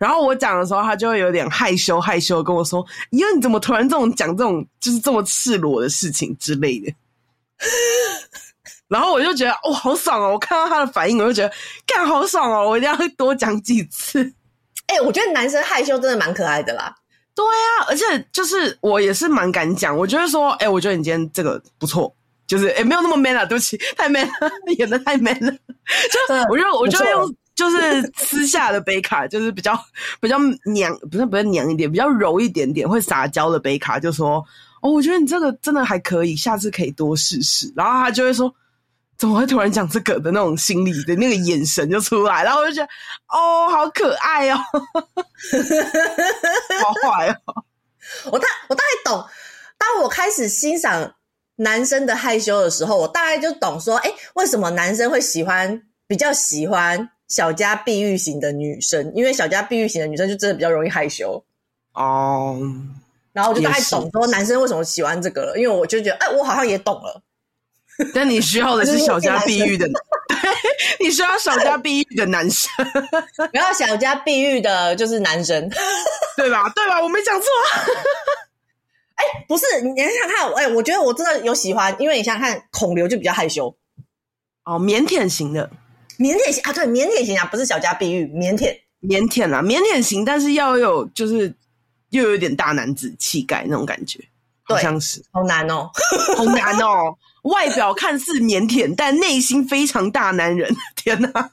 [0.00, 6.90] 然后我讲的时候，他就会有点害羞害羞跟我说：“因为你怎么突然这种讲这种就是这么赤裸的事情之类的。”
[8.88, 10.32] 然后我就觉得哦，好爽哦！
[10.32, 11.54] 我看到他的反应，我就觉得
[11.86, 12.66] 干好爽哦！
[12.66, 14.24] 我一定要多讲几次。
[14.86, 16.92] 哎、欸，我觉得男生害羞真的蛮可爱的啦。
[17.34, 22.12] 对、啊，而且就是我也是蛮敢讲，我觉得说，哎、欸，我觉得你今天这个不错，
[22.46, 25.52] 就是哎、欸，没有那么 man 了，对不起，太 man 了， 演的太 man 了。
[26.10, 29.78] 就我就我就用就是私下的杯卡，就是比较
[30.18, 34.42] 比较娘，不是比较娘一点，比较柔一点点，会撒娇的杯卡，就说
[34.80, 37.70] 哦，我觉得你这个真的还可以，下次可以多试试。
[37.76, 38.52] 然后他就会说。
[39.20, 42.88] 怎么会突然讲这个的那种心理的那个眼神就出来，然后我就觉得
[43.28, 44.56] 哦，好可爱哦，
[46.82, 47.36] 好坏哦。
[48.32, 49.22] 我大我大概懂，
[49.76, 51.16] 当我开始欣赏
[51.56, 59.10] 男生的害羞的时候，我大概就懂说，哎，为什么男生会喜欢比较喜欢小家碧玉型的女生？
[59.14, 61.42] 因为小家碧玉型的女生就真的比较容易害羞
[61.94, 62.60] 哦。
[63.32, 67.22] 然后我就大概懂说男生为什么喜欢这个了，因为我就觉得，哎，我好像也懂了。
[68.14, 69.86] 但你需要的是小家碧玉的，
[70.98, 72.72] 你需要小家碧玉的男生，
[73.52, 75.68] 不要小家碧玉的就是男生，
[76.36, 76.68] 对吧？
[76.74, 77.00] 对吧？
[77.00, 77.46] 我没讲错。
[79.14, 83.76] 哎、欸，不是，你想想看，哎、欸，我觉得我真的有喜欢，因为你想想看，孔刘就比较害羞，
[84.64, 85.70] 哦，腼腆型的，
[86.20, 91.52] 腼腆型啊，对，腼腆型啊，不是小家碧玉，腼腆，腼腆啊，腼腆型，但是要有就是
[92.10, 94.20] 又有点大男子气概那种感觉，
[94.62, 95.90] 好像是，好难哦，
[96.36, 97.16] 好难哦。
[97.44, 100.70] 外表看似腼腆，但内心非常大男人。
[100.94, 101.50] 天哪，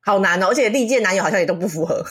[0.00, 0.46] 好难哦！
[0.46, 2.04] 而且历届男友好像也都不符合，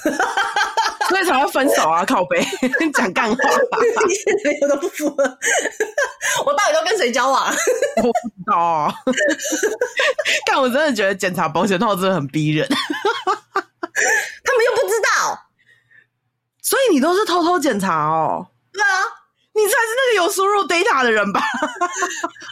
[1.17, 2.05] 所以才会分手啊！
[2.05, 2.45] 靠背
[2.93, 5.23] 讲干话，历届男友都不符合，
[6.45, 7.47] 我到底都跟谁交往？
[7.97, 8.93] 我不知道啊！
[10.45, 15.47] 但我真的觉得检查保险套真的很逼人，他们又不知道，
[16.61, 18.47] 所以你都是偷偷检查哦？
[18.71, 19.01] 对啊。
[19.53, 21.41] 你才是那个有输入 data 的人吧？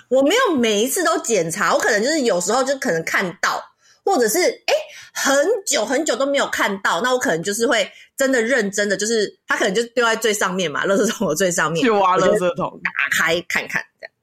[0.09, 3.63] 我没有每一次都检查，我可能就是有时候就可能看到，
[4.05, 4.75] 或者是哎、欸、
[5.13, 14.13] 很久很久都没有看到，那我可能就是会真的认真的，就是他可能就丢在最上面嘛，垃圾桶的最上面，去挖垃圾桶，打开看看这样。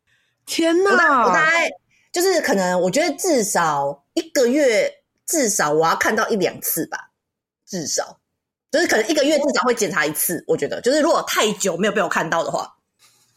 [0.47, 1.27] 天哪！
[1.27, 1.68] 我大概
[2.12, 4.90] 就是可能我觉得至少一个月
[5.27, 7.11] 至少我要看到一两次吧，
[7.66, 8.18] 至少。
[8.71, 12.75] 就是可能一个月至少会检查一次，我觉得就是如果太久没有被我看到的话，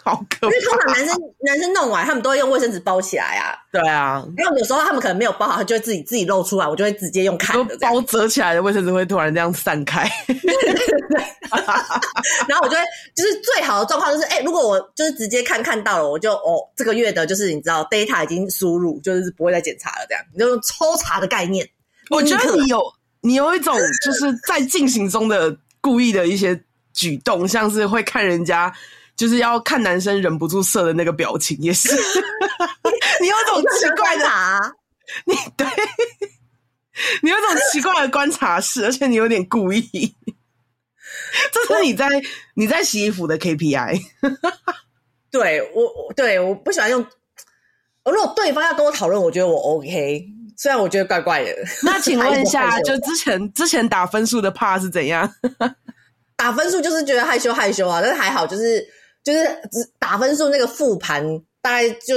[0.06, 0.48] 好可怕。
[0.48, 3.58] 因为通常男生男生弄完，他们都会用卫生纸包起来啊。
[3.74, 7.78] 对啊，因为有时候他们可能没有包好，他就会自己自己露出来，我就会直接用看的。
[7.80, 10.10] 包折起来的卫生纸会突然这样散开。
[12.48, 12.84] 然后我就会
[13.16, 21.68] 就是最好的状况就是，哎、欸，如果我就是直接看看到了，我就哦这个月的就是你知道 data 已经输入，就是不会再检查了，这样你就用抽查的概念。
[22.10, 22.80] 我觉得你有。
[23.22, 26.62] 你有一种就是在进行中的故意的一些
[26.94, 28.72] 举动，像是会看人家，
[29.16, 31.90] 就是要看男生忍不住射的那个表情，也是。
[33.22, 34.28] 你有种奇怪的，
[35.26, 35.68] 你对，
[37.22, 40.16] 你有种奇怪的观察式，而且你有点故意。
[41.52, 42.08] 这是你在
[42.56, 44.02] 你在洗衣服的 KPI。
[45.32, 47.06] 对我，对我不喜欢用。
[48.06, 50.26] 如果对方要跟我讨论，我觉得我 OK。
[50.58, 55.30] 虽然我觉得怪怪的，那请问一下， 就之前之前打分数的 part 是怎样？
[56.38, 58.86] 打分数就是觉得害羞害羞啊，但是还好，就是
[59.26, 59.46] 就是
[60.00, 61.22] 打分数那个复盘，
[61.62, 62.16] 大概就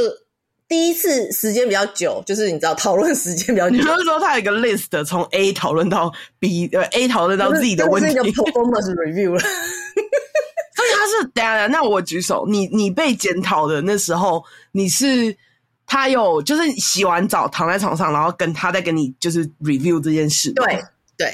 [0.68, 3.74] 第一次时间比较久，就是你知道讨论时间比较久。
[3.74, 9.40] 你就是说他有一个 list 从 A 讨论到 B，呃 A 讨论到 Z 的问题，这是一个 performance review 了。
[10.76, 15.36] 所以他是等下，那我举手，你你被检讨的那时候，你是？
[15.90, 20.52] 他有就是洗完澡躺在床上，然后跟他在跟你就是 review 这件事。
[20.52, 20.84] 对
[21.16, 21.32] 对，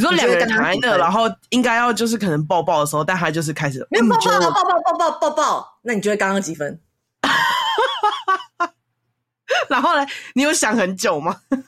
[0.00, 6.80] 你说两个人躺在那，然后应该要就是可能抱抱的时候，但他就是开始没有抱抱抱抱抱抱抱抱，那你觉得刚刚几分？
[9.68, 11.38] 然后呢，你有想很久吗？
[11.50, 11.64] 因为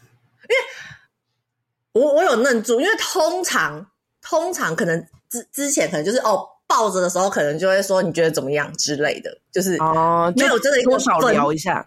[1.92, 3.86] 我我有愣住，因为通常
[4.22, 6.48] 通常可能之之前可能就是哦。
[6.64, 11.86] 抱着的时候，可能就会说你觉得怎么样之类的，就是哦，没有真的一个多少聊一下，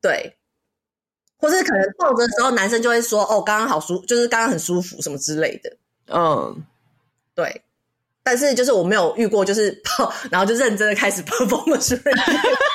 [0.00, 0.38] 对，
[1.40, 5.76] 或是可能抱着的时候，男生就会说哦，刚刚好舒，就是刚刚很舒服什么之类的，
[6.12, 6.62] 嗯，
[7.34, 7.62] 对。
[8.22, 11.98] 但是就是我没有遇过，就是抱，然后就认真的开始 performance，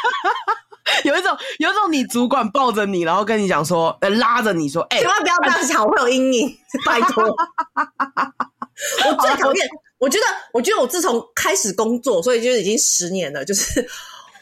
[1.05, 7.23] 有一种有一种你主管抱着你，然后跟你讲说，呃，拉着你说，哎、欸，千万不要这样想，我会有阴影， 拜托，
[9.05, 9.67] 我最讨厌。
[9.97, 13.45] 我觉得，我觉得我自从开始工作，所以就已经十年了。
[13.45, 13.87] 就是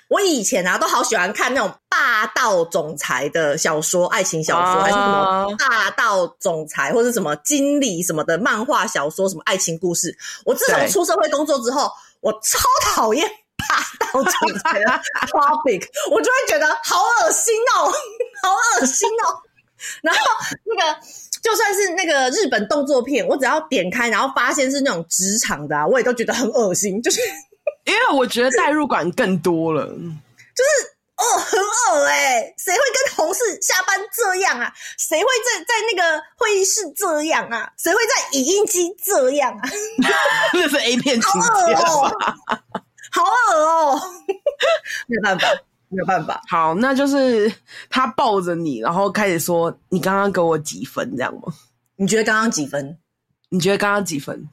[0.09, 10.15] 我以前啊，都好喜欢看那种霸霸道总裁的小说，爱情小说，啊、还是什么霸道总裁，或者什么经理什么的漫画小说，什么爱情故事。
[10.45, 14.85] 我自从出社会工作之后，我超讨厌霸道总裁的
[15.27, 17.91] topic，我就会觉得好恶心哦，
[18.41, 19.35] 好恶心哦。
[20.01, 20.21] 然后
[20.63, 20.99] 那个
[21.41, 27.19] 就算是那个日本动作片，我只要点开，然后发现是那种职场的，啊，我也都觉得很恶心，就是
[27.85, 30.93] 因为我觉得代入感更多了，就是。
[31.15, 32.53] 哦，很恶哎！
[32.57, 34.73] 谁会跟同事下班这样啊？
[34.97, 37.71] 谁会在在那个会议室这样啊？
[37.77, 39.69] 谁会在影音机这样啊？
[40.53, 42.11] 那是 A 片情节哦？
[43.11, 44.01] 好恶哦！
[45.07, 45.47] 没有办法，
[45.89, 46.41] 没有办法。
[46.49, 47.53] 好，那就是
[47.91, 51.15] 他抱着你，然后开始说：“你刚刚给我几分？
[51.15, 51.53] 这样吗？
[51.95, 52.97] 你觉得刚刚几分？
[53.49, 54.49] 你觉得刚刚几分？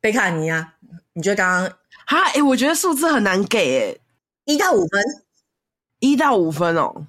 [0.00, 0.72] 贝卡尼啊？
[1.12, 1.72] 你觉得刚刚？
[2.10, 2.22] 哈？
[2.30, 4.00] 哎、欸，我觉得数字很难给、欸，
[4.44, 5.00] 一到五分。”
[6.00, 7.06] 一到五分哦，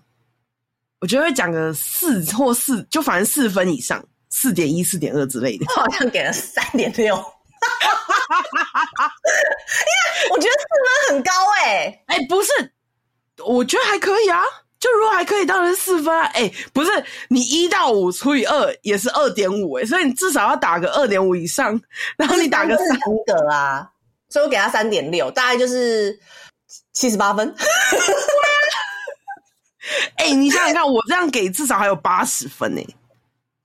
[1.00, 5.66] 我觉得会讲个四或四，就反正四分以上，四点一、四点二之类的。
[5.70, 7.24] 我好像给了三点六，因为
[10.30, 10.66] 我觉得四
[11.08, 12.04] 分很高哎、欸。
[12.08, 12.52] 哎、欸，不是，
[13.46, 14.42] 我觉得还可以啊。
[14.78, 16.26] 就如果还可以，当然是四分啊。
[16.34, 16.92] 哎、欸，不是，
[17.30, 21.82] 你一到五除以二也是二点五哎，所以你至少要打个二点五以上，
[22.18, 23.90] 然后你打个三个啊。
[24.32, 26.18] 所以我给他三点六，大概就是
[26.94, 27.54] 七十八分。
[30.16, 32.96] 哎、欸，你想想看，我这样给至少还有八十分呢、欸。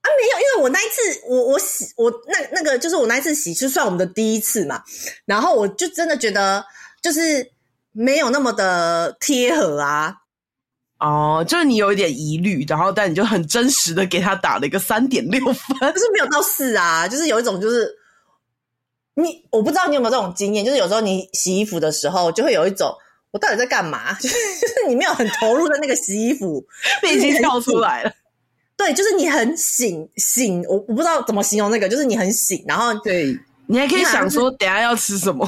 [0.00, 4.82] 啊，没有，因为我那一次，我我洗我那那个就是我那一次洗，就算我们的第一次嘛。
[5.24, 6.64] 然后我就真的觉得，
[7.02, 7.48] 就是
[7.92, 10.14] 没有那么的贴合啊。
[10.98, 17.94] 哦，就是你有一点疑虑，然后但你就很真实的给他打了一个三点六分，就是没有到四啊，就是有一种就是
[19.16, 22.94] 你，我不知道你有没有这种经验，就是有时候你洗衣服的时候，就会有一种。
[23.32, 24.14] 我到底在干嘛？
[24.14, 26.64] 就 是就是你没有很投入的那个洗衣服，
[27.02, 28.10] 你已经跳出来了。
[28.78, 35.46] 对，就是你很醒醒，我我不知道怎么形容那个，就是你很醒，然后对你还可以想说等下要吃什么，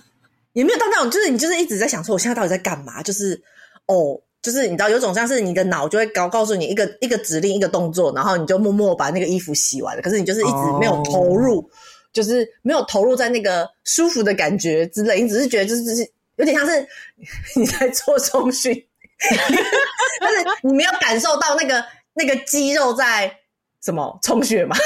[0.54, 3.02] 也没有到那种，就是你就是一直在想说我现在到底在干嘛？
[3.02, 3.38] 就是
[3.86, 11.64] 哦，就是你知道有种像是你的脑就会告告诉你一个一个指令一个动作，然后你就默默把那个衣服洗完了，可是你就是一直没有投入，哦、
[12.16, 16.10] 就是没有投入在那个舒服的感觉之类，你只是觉得就是就是。
[16.38, 16.86] 有点像是
[17.54, 18.70] 你在做中训，
[20.20, 23.34] 但是你没有感受到那个那个肌肉在
[23.82, 24.76] 什么充血嘛？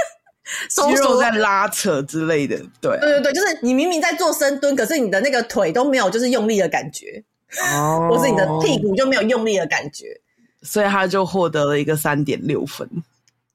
[0.68, 7.24] 肌肉在拉扯之类的，对、啊、对对对，就是你明明在做深蹲，可是你的那个腿都没有就是用力的感觉，
[7.72, 10.20] 哦， 或是你的屁股就没有用力的感觉，
[10.60, 12.86] 所以他就获得了一个三点六分。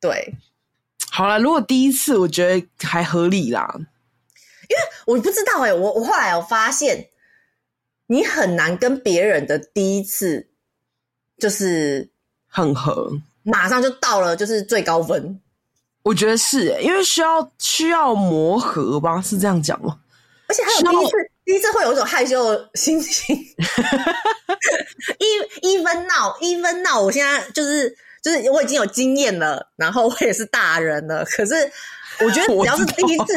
[0.02, 0.34] 对，
[1.12, 7.08] 好了，如果第一次我觉得还合理啦，因为我不知道哎、欸，我我后来我发现。
[8.12, 10.48] 你很难跟别人的第一次
[11.38, 12.10] 就是
[12.48, 13.08] 很合，
[13.44, 15.40] 马上就到了就是最高分。
[16.02, 20.00] 我觉得是诶，因为需要需要磨合吧，是这样讲吗？
[20.48, 23.36] 而且还有第一次，第一次会有一种害羞的心情。
[25.20, 31.54] 一 even now even now，我现在就是就是我已经有经验了，然后我也是大人了，可是。
[32.22, 33.34] 我觉得只要是第一次，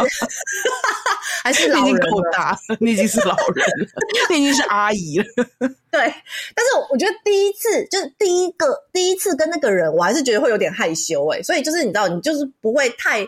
[1.44, 3.86] 还是老人够大，你已经是老人了，
[4.28, 5.24] 你已经是阿姨了。
[5.88, 13.24] 对，但是我觉得第一次就是第一个第一次跟那个人，我还是觉得会有点害羞哎、欸，所以就是你知道，你就是不会太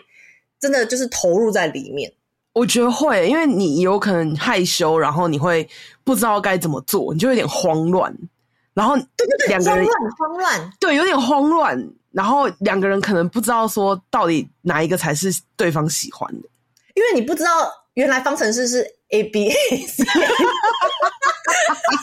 [0.59, 2.11] 真的就是投入在里面。
[2.51, 5.65] 我觉得会，因为你有可能害羞，然后你会
[6.03, 8.13] 不知道该怎么做，你就有点慌乱。
[8.75, 11.89] 然后对对对，两个人慌乱，慌乱，对，有点慌乱。
[12.11, 16.47] 然后两个人可能不知道说到底哪一个才是对方喜欢的，
[16.93, 19.53] 因为你不知道原来方程式是 A B A
[19.85, 20.03] C，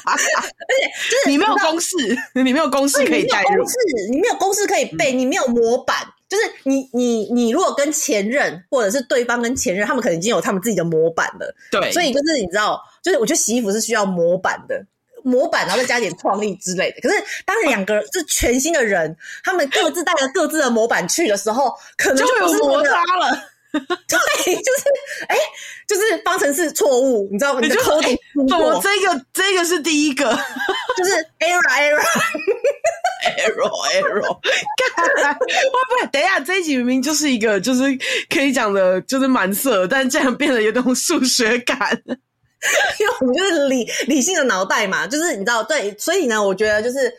[0.04, 1.96] 而且就是你没有公式，
[2.34, 3.64] 你没有公式可以代入，
[4.10, 5.96] 你没有公式可以背，你没有模板，
[6.28, 14.84] 就是你你你如果跟前任或者是对方跟前任，他们可能已经有他们自己的模板了，对，所以就是你知道，就是我觉得洗衣服是需要模板的。
[15.24, 17.00] 模板，然后再加点创意之类的。
[17.00, 23.48] 可是，当两个是全新的人，他们各自带着各自的模板去的时候，可能就，就有摩擦了。
[23.72, 24.84] 对，就是，
[25.28, 25.42] 哎、欸，
[25.88, 27.60] 就是方程式错误，你知道吗？
[27.62, 28.18] 你就 coding
[28.58, 30.24] 我这个这个是第一个，
[30.94, 32.04] 就是 error error
[33.38, 34.38] error error。
[34.94, 36.06] 看， 会不会？
[36.12, 37.84] 等一下，这一集明明就是一个，就是
[38.28, 41.98] 可以讲的，就是蛮色，但这样变得有种数学感。
[43.00, 47.12] 因为我们就是理理性的脑袋嘛，就是你知道，对，所以呢，我觉得就是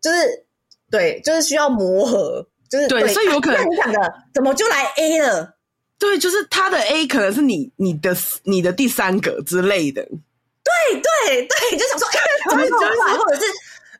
[0.00, 0.44] 就是
[0.90, 4.00] 对，就是需要磨合，就是对，对，所以有可能你讲的
[4.34, 5.54] 怎么就来 A 了？
[5.98, 12.20] 对，就是他的 A 可能是你你的你的第三个之类的，对对对，就想说哎，
[12.50, 13.42] 怎么就来， 或者是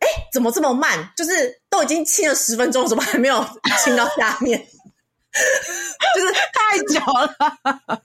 [0.00, 1.12] 哎，怎么这么慢？
[1.16, 3.46] 就是都已经亲了十分钟，怎么还没有
[3.84, 4.58] 亲到下面？
[6.14, 8.02] 就是太久了。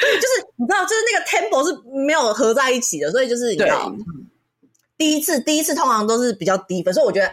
[0.00, 3.92] 对，就是你知道，就是那个 tempo 是没有合在一起的，所以就是你知道，
[4.96, 7.32] 第一次第一次通常都是比较低分，所以我觉得，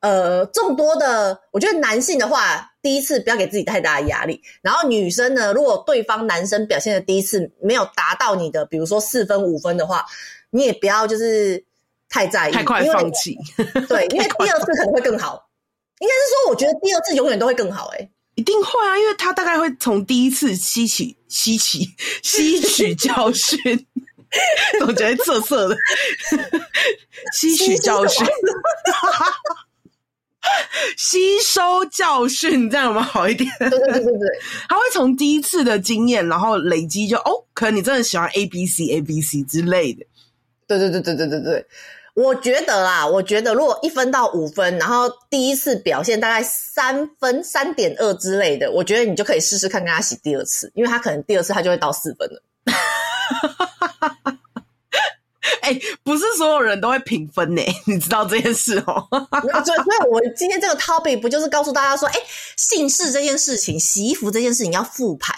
[0.00, 10.04] 呃，众多的，我觉得男性的话，第一次不要给自己太大的压力，然后女生呢，如果对方男生表现的第一次没有达到你的，比如说四分五分的话，
[10.50, 11.64] 你也不要就是
[12.08, 13.38] 太在意，太快放弃，
[13.88, 15.48] 对，因为 第二次可能会更好，
[16.00, 21.88] 应该是说，我觉得第二次永远都会更好，欸，诶一定会啊，因为他大概会从第一次吸取、吸取、
[22.22, 23.58] 吸取教训，
[24.80, 25.76] 总觉得涩涩的，
[27.32, 28.26] 吸取教训，
[30.96, 33.48] 吸收教训，这样有没有好一点？
[33.58, 34.28] 对对对对对，
[34.68, 40.04] 他会从第一次的经验，然后累积就哦，可能你真的喜欢 A B C A B C 之类的，
[40.66, 41.66] 对对对对对对对。
[42.14, 52.42] 我觉得啦，我觉得如果一分到五分，然后第一次表现大概三分、三点二之类的，我觉得你就可以试试看跟他洗第二次，因为他可能第二次他就会到四分了。
[55.60, 59.08] 哎、欸，不是所有人都会评分呢，你知道这件事哦。
[59.10, 65.34] 所以，所以我今天这个 topic 不就是告诉大家说，哎、欸，性事这件事情，洗衣服这件事情要复盘。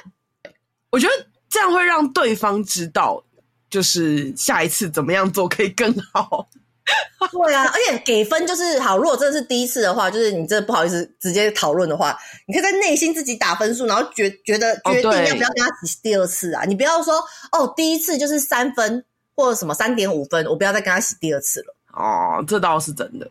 [0.91, 1.13] 我觉得
[1.49, 3.25] 这样会让对方知道，
[3.71, 6.49] 就是下一次怎么样做可以更好。
[7.33, 8.97] 对啊，而且给分就是好。
[8.97, 12.17] 如果真的是第一次的话，就是你真的不好意思直接讨论的话，
[12.47, 16.65] 你可以在内心自己打分数，然后觉觉得决定要不要跟他洗第二次啊。
[16.65, 17.15] 你不要说
[17.51, 21.75] 哦，第一次就是三分或者什么三点五分，我不要再跟他洗第二次了。
[21.93, 23.29] 哦，这倒是真的。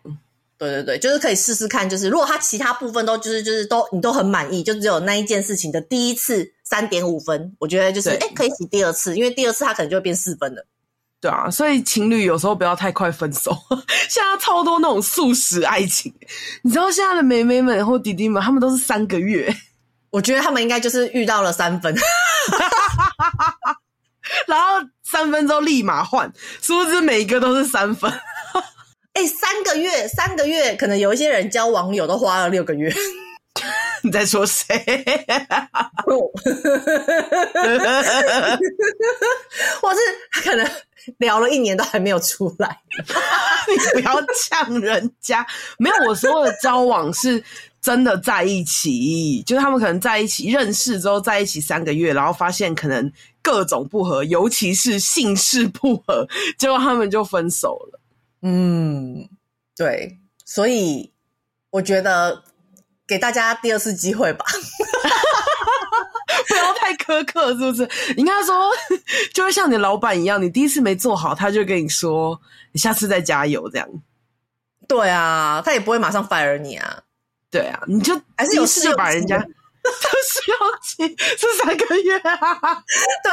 [0.58, 1.90] 对对对，就是可以试试看。
[1.90, 10.66] 就是如果他其他部分都就是就是都你都很满意，就只有那一件事情的第一次三点五分，我觉得就是哎可以洗第二次，因为第二次他可能就会变四分了。
[11.26, 13.52] 对啊，所以情侣有时候不要太快分手。
[14.08, 16.14] 现在超多那种素食爱情，
[16.62, 19.52] 你知道现在的妹妹们或弟弟们，他们都是三个月。
[20.12, 21.96] 我觉得他们应该就是遇到了三分，
[24.46, 28.12] 然后三分钟立马换，殊不知每一个都是三分。
[29.14, 32.94] 哎、欸，三个月，三个月，可能有一些人交网友都花了六个月。
[34.06, 34.78] 你在说谁？
[39.82, 40.00] 或 是
[40.32, 40.66] 他可能。
[41.20, 42.80] 聊了一年都还没有出来，
[43.70, 45.46] 你不要呛人家。
[45.78, 47.44] 没有，我所有的交往是
[47.80, 53.12] 真的在一起，就是他们可能在一起认识之后在一起三个月，然后发现可能
[53.44, 56.28] 各种不合，尤其是性事不合，
[56.58, 58.00] 结果他们就分手了。
[58.42, 59.30] 嗯，
[59.78, 61.14] 对，所以
[61.70, 62.44] 我觉得
[63.08, 64.46] 给大家第二次机会吧。
[66.48, 67.90] 不要太苛刻，是不是？
[68.18, 68.72] 应该说，
[69.34, 72.40] 就会像你老板一样，你第一次没做好，他就跟你说，
[72.72, 73.88] 你下次再加油，这样。
[74.88, 77.00] 对啊，他也不会马上 fire 你啊。
[77.50, 79.46] 对啊，你就还是有试就把人家，试
[80.52, 82.84] 用期是三个月啊。
[83.24, 83.32] 对，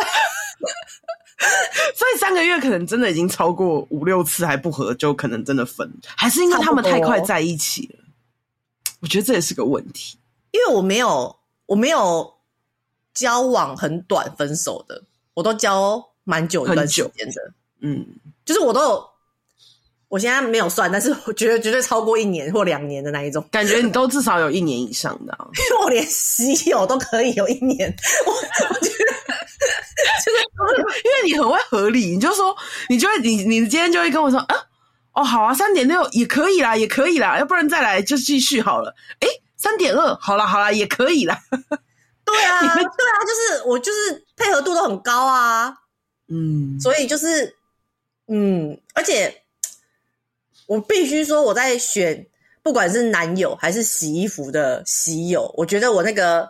[1.95, 8.02] 所以三个月可能真的已经超过五六次还不合，就可能真的分，还是因为他们太快在一起了。
[9.03, 10.17] 我觉得这也是个问题，
[10.53, 11.37] 因为我没有，
[11.67, 12.33] 我没有。
[13.15, 15.03] 交往很短分手的，
[15.35, 18.07] 我都交蛮久一段时间的，嗯，
[18.43, 19.11] 就是我都有，
[20.09, 27.95] 我现在没有算，但是我觉得绝对超过一年或两年的那一种，感觉你都至少有一年以上的，啊， 因为我连稀有都可以有一年，
[28.25, 29.13] 我我觉得
[30.25, 30.39] 就是
[31.05, 32.57] 因为你很会合理，你就说
[32.89, 34.57] 你就会你你今天就会跟我说啊，
[35.15, 41.39] 哦好啊，三点六也可以啦，也可以啦，要不然再来就继续好了，哎，三点二好啦好啦，也可以啦。
[42.25, 45.75] 对啊， 对啊，就是我就是配合度都很高啊，
[46.29, 47.55] 嗯，所以就是，
[48.29, 49.43] 嗯，而且
[50.67, 52.25] 我必须说我在选，
[52.63, 56.49] 不管是男友还是洗衣服的洗友，我觉得我那个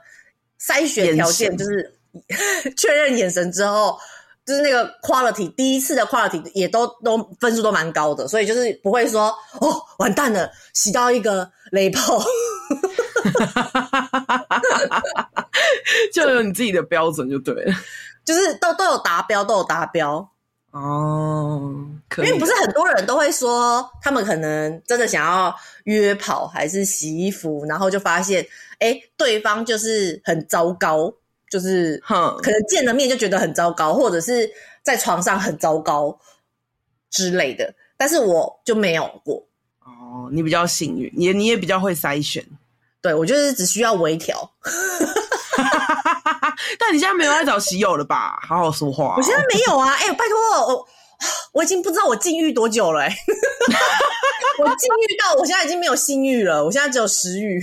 [0.61, 1.99] 筛选条件就是
[2.77, 3.99] 确认眼神之后，
[4.45, 9.29] 就是那个 quality 第一次的 quality 也都都分数都蛮高的，所以就是不会说
[9.61, 12.23] 哦完蛋了，洗到一个雷炮。
[16.13, 17.75] 就有你自己的标准就对了，
[18.25, 20.29] 就是都都有达标，都有达标
[20.73, 21.87] 哦。
[22.09, 22.27] 可以。
[22.27, 28.45] 因为不是很多人都会说，他们可能真的想要约跑还是洗衣服，然后就发现，
[28.81, 31.13] 哎，对方就是很糟糕，
[31.53, 34.51] 就是可能见了面就觉得很糟糕，或者是
[34.83, 36.19] 在床上很糟糕
[37.11, 37.75] 之类的。
[37.99, 39.37] 但是我就没有过。
[39.85, 42.43] 哦，你比较幸运，也你也比较会筛选。
[43.03, 44.51] 对，我就是只需要微调，
[46.79, 48.41] 但你现在没有在找喜友了吧？
[48.49, 49.15] 好好说话、哦。
[49.19, 50.89] 我现在没有啊，哎、欸，拜托，我
[51.53, 53.09] 我已经不知道我禁欲多久了、欸。
[54.59, 57.63] 我禁欲到我现在已经没有性欲了，我现在只有食欲。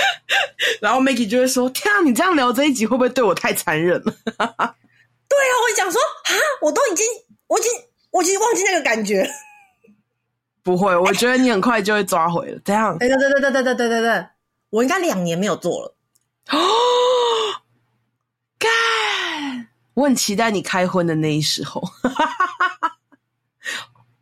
[0.80, 6.32] 然后 Maggie 就会说：“天啊，你这样聊这一集会不会对我太残忍了？” 对啊，我会讲说啊，
[6.62, 7.06] 我都已经，
[7.46, 7.70] 我已经，
[8.10, 9.28] 我已经忘记那个感觉。
[10.62, 12.58] 不会，我觉得你很快就会抓回了。
[12.64, 14.26] 这样，对对对对对对对对对，
[14.70, 15.94] 我应该两年没有做了。
[16.50, 16.58] 哦，
[18.58, 19.68] 干！
[19.94, 21.82] 我很期待你开荤的那一时候。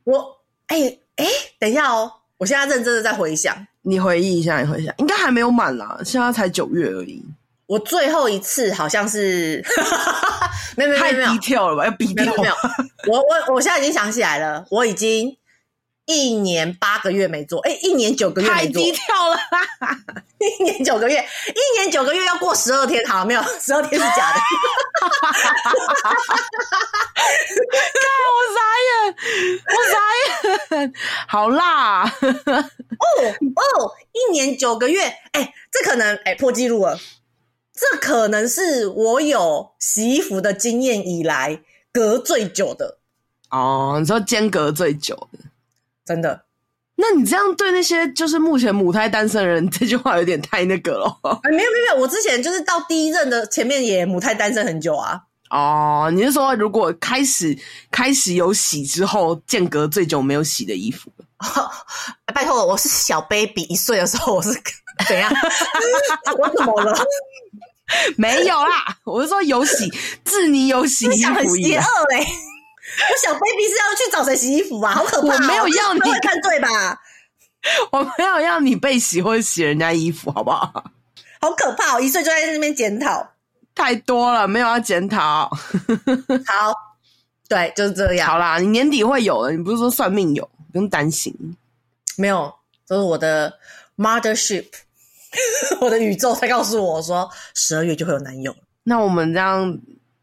[0.04, 0.76] 我哎
[1.16, 3.66] 哎、欸欸，等一下哦，我现在认真的在回想。
[3.86, 7.22] 你回忆一下，你回忆一下，应该还没有满啦，现在才九月而已。
[7.66, 9.64] 我最后一次好像是，
[10.76, 11.84] 没有没有没有，太低调了吧？
[11.84, 12.24] 要低调？
[12.36, 12.54] 没有，
[13.08, 15.36] 我我我现在已经想起来了，我已经。
[16.06, 19.36] 一年八个月没做，哎、欸，一年九个月没做，太低调了。
[20.38, 24.40] 一年九个月，一年九个月要过十二天，好，没有， 十二天是假的。
[28.02, 28.90] 看我傻眼，
[29.66, 29.96] 我傻
[30.78, 30.92] 眼，
[31.26, 32.04] 好辣。
[32.04, 32.08] 哦
[33.56, 35.02] 哦，一年九个月，
[35.32, 36.98] 哎、欸，这可能哎、欸、破纪录了，
[37.74, 41.60] 这可能是我有洗衣服的经验以来
[41.92, 42.98] 隔最久的。
[43.50, 45.38] 哦，你说间隔最久的。
[46.06, 46.44] 真的？
[46.98, 51.18] 那你这样对那些就是目前母胎单身的人，这句话有点太那个了。
[51.42, 55.20] 哎，没有没有没有，我之前就是到第一任的前面也母胎单身很久啊。
[55.50, 57.56] 哦，你是说如果开始
[57.90, 61.12] 开始有洗之后，间隔最久没有洗的衣服？
[61.40, 61.70] 哦，
[62.32, 64.50] 拜托，我是小 baby 一岁的时候，我是
[65.06, 65.30] 怎样？
[66.38, 66.96] 我怎么了？
[68.16, 69.92] 没有啦，我是说有洗，
[70.24, 72.26] 自你有洗衣服，很邪恶嘞。
[73.10, 74.94] 我小 baby 是要去找谁洗衣服啊？
[74.94, 75.34] 好可怕！
[75.34, 77.00] 我没有要你看对吧？
[77.90, 80.84] 我没有要你被洗或者洗人家衣服，好不好？
[81.40, 81.96] 好可怕！
[81.96, 83.28] 哦一岁就在那边检讨，
[83.74, 85.50] 太多了，没有要检讨。
[86.46, 86.72] 好，
[87.48, 88.28] 对，就是这样。
[88.28, 89.52] 好啦，你年底会有的。
[89.52, 91.34] 你不是说算命有，不用担心。
[92.16, 92.54] 没有，
[92.86, 93.52] 这是我的
[93.96, 94.66] mothership，
[95.80, 98.54] 我的宇宙在告诉我说，十二月就会有男友。
[98.84, 99.76] 那我们这样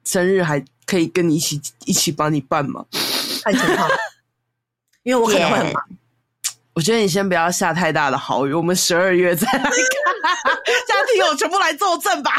[0.06, 0.64] 生日还？
[0.86, 2.86] 可以跟你一起一起帮你办吗？
[3.44, 3.90] 看情况，
[5.04, 5.84] 因为我可能会很忙。
[6.74, 9.72] 我觉得你先不要下太大的好雨，我们十二月再来看。
[10.88, 12.32] 家庭友全部来作证吧！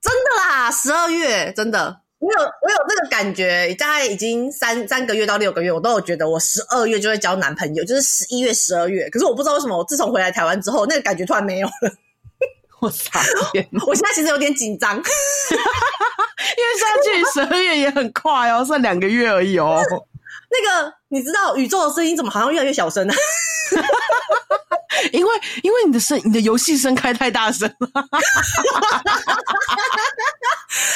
[0.00, 9.08] 真的啦，十二月真的，我有我有那个感觉，大概已经三三个月到六个月，我都有觉得我十二月就会交男朋友，就是十一月、十二月。
[9.10, 11.92] 可是我不知道为什么，我自从回来台湾之后，那个感觉突然没有了。
[12.80, 13.20] 我傻
[13.54, 15.04] 眼， 我现在其实有点紧张， 因为
[16.76, 19.82] 现在距离十二月也很快哦，剩两个月而已哦。
[20.50, 23.14] 那个你知道宇宙的声音怎么好像越来越小声呢？
[25.12, 27.88] 因为因为你的声，你的游戏声开太大声了。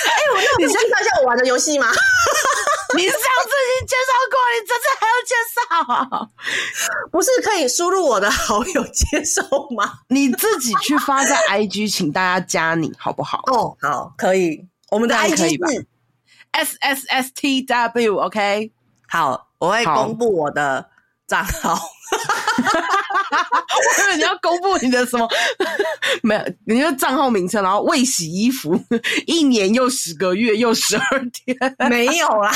[0.04, 1.86] 哎、欸，我那你先介绍一下我玩的游戏吗？
[2.96, 5.60] 你上次已经介绍过，你这次还要介绍？
[7.12, 10.00] 不是可以输入我的好友接受吗？
[10.08, 13.42] 你自己去发在 IG，请大家加你好不好？
[13.46, 14.66] 哦，好，可以。
[14.90, 15.86] 我们的 IG 是
[16.50, 18.70] S S S T W，OK？、Okay?
[19.12, 20.88] 好，我会公布我的
[21.26, 21.74] 账号。
[23.74, 25.28] 我以为你要公布你的什么？
[26.24, 28.74] 没有，你的账号名称，然后未洗衣服，
[29.26, 31.54] 一年又十个月又十二天，
[31.90, 32.50] 没有啦。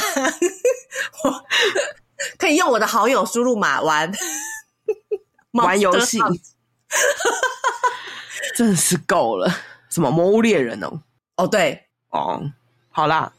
[1.25, 1.45] 我
[2.39, 4.11] 可以用我的好友输入码玩
[5.53, 6.19] 玩游戏，
[8.57, 9.55] 真的是够了。
[9.91, 11.03] 什么魔物猎人哦？
[11.37, 12.41] 哦，对哦，
[12.89, 13.31] 好啦，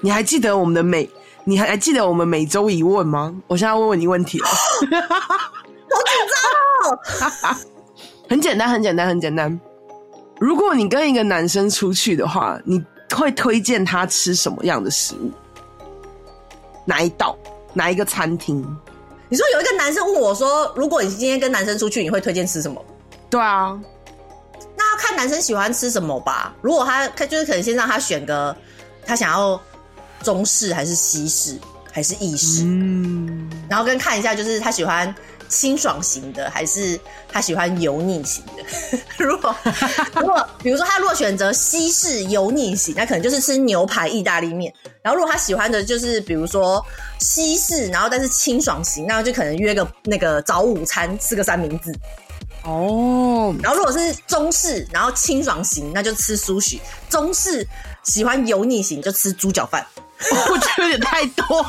[0.00, 1.08] 你还记得我们的每？
[1.48, 3.34] 你还还记得我们每周一问吗？
[3.46, 4.46] 我现在要问问你问题了。
[5.08, 7.56] 好紧张哦！
[8.28, 9.58] 很简单，很简单，很简单。
[10.38, 12.84] 如果你跟一个男生出去的话，你
[13.16, 15.30] 会推荐他吃什么样的食物？
[16.84, 17.34] 哪一道？
[17.72, 18.62] 哪一个餐厅？
[19.30, 22.84] 你说有一个男生问我说：“如果你今天跟男生出去，你会推荐吃什么？”
[23.30, 23.80] 对啊，
[24.76, 26.54] 那要看男生喜欢吃什么吧。
[26.60, 28.54] 如果他他就是可能先让他选个
[29.06, 29.58] 他想要
[30.22, 31.58] 中式还是西式
[31.92, 35.14] 还是意式，嗯，然后跟看一下就是他喜欢。
[35.50, 37.00] 清爽型的，还是
[37.32, 38.62] 他喜欢油腻型的？
[39.16, 39.56] 如果
[40.16, 44.70] 如果比如说他如果选择西式油腻型，那可能就是吃牛排意大利面。
[45.00, 46.84] 然后如果他喜欢的就是比如说
[47.18, 51.94] 西式，然后但是清爽型，那就可能约个那个早午餐吃个三明治。
[52.64, 56.78] 哦，然后如果是中式，然后清爽型，那就吃 sushi。
[57.08, 57.66] 中式
[58.08, 59.86] 喜欢油腻型，就吃猪脚饭。
[60.50, 61.68] 我觉得有点太多了，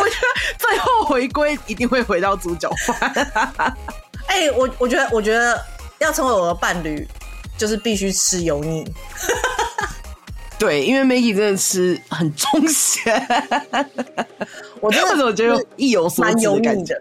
[0.00, 3.74] 我觉得最后回归一定会回到猪脚饭。
[4.28, 5.60] 哎、欸，我我觉得，我觉得
[5.98, 7.04] 要成为我的伴侣，
[7.58, 8.86] 就是必须吃油腻。
[10.58, 13.14] 对，因为 Maggie 真的吃很重咸，
[14.80, 16.94] 我真的或者我觉得意有所指的感觉。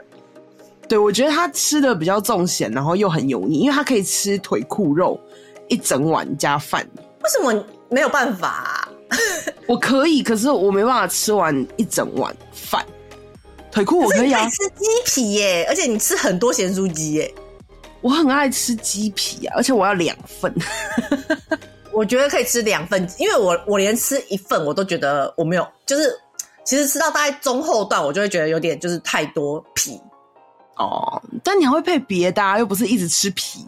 [0.89, 5.19] 对，我觉得他吃的比较重咸，然后又很油腻，因为他可以吃腿裤肉
[5.67, 6.87] 一整碗加饭。
[6.95, 8.89] 为什么没有办法啊？
[9.67, 12.85] 我可以，可是我没办法吃完一整碗饭。
[13.71, 17.33] 腿裤我可以啊，可以吃鸡皮耶，而且你吃很多咸酥鸡耶。
[18.01, 20.53] 我很爱吃鸡皮啊，而且我要两份。
[21.91, 26.13] 我觉得可以吃两份，因为我我连吃一份我都觉得我没有，就是
[26.63, 29.99] 其实吃到大概中后段，我就会觉得有点就是太多皮。
[30.77, 33.65] 哦，但你还会配别的啊，又不是一直吃皮。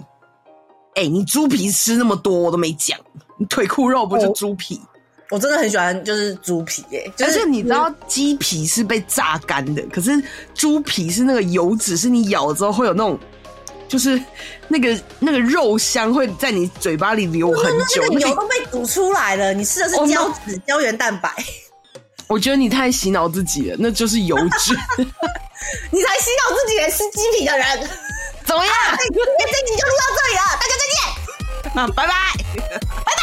[0.97, 2.97] 哎、欸，你猪皮吃那么多我都没讲，
[3.37, 4.81] 你腿裤肉不是猪皮？
[5.29, 10.11] 我，我真的很喜欢就是猪皮耶、欸，就是、而且你知道鸡皮是被榨干的，可是
[10.55, 13.19] 猪皮是那个油脂，是你咬了之后会有那种，
[13.87, 14.19] 就是
[14.67, 21.31] 那个那个肉香会在你嘴巴里留很久，那个油都被煮出来了，你吃的是胶质胶原蛋白。
[22.27, 24.73] 我觉得你太洗脑自己了，那就是油脂。
[25.91, 27.89] 你才洗脑自己来吃鸡皮的人，
[28.45, 28.73] 怎么样？
[28.91, 31.71] 那这集就录到这里了，大家再见。
[31.75, 32.13] 那拜拜。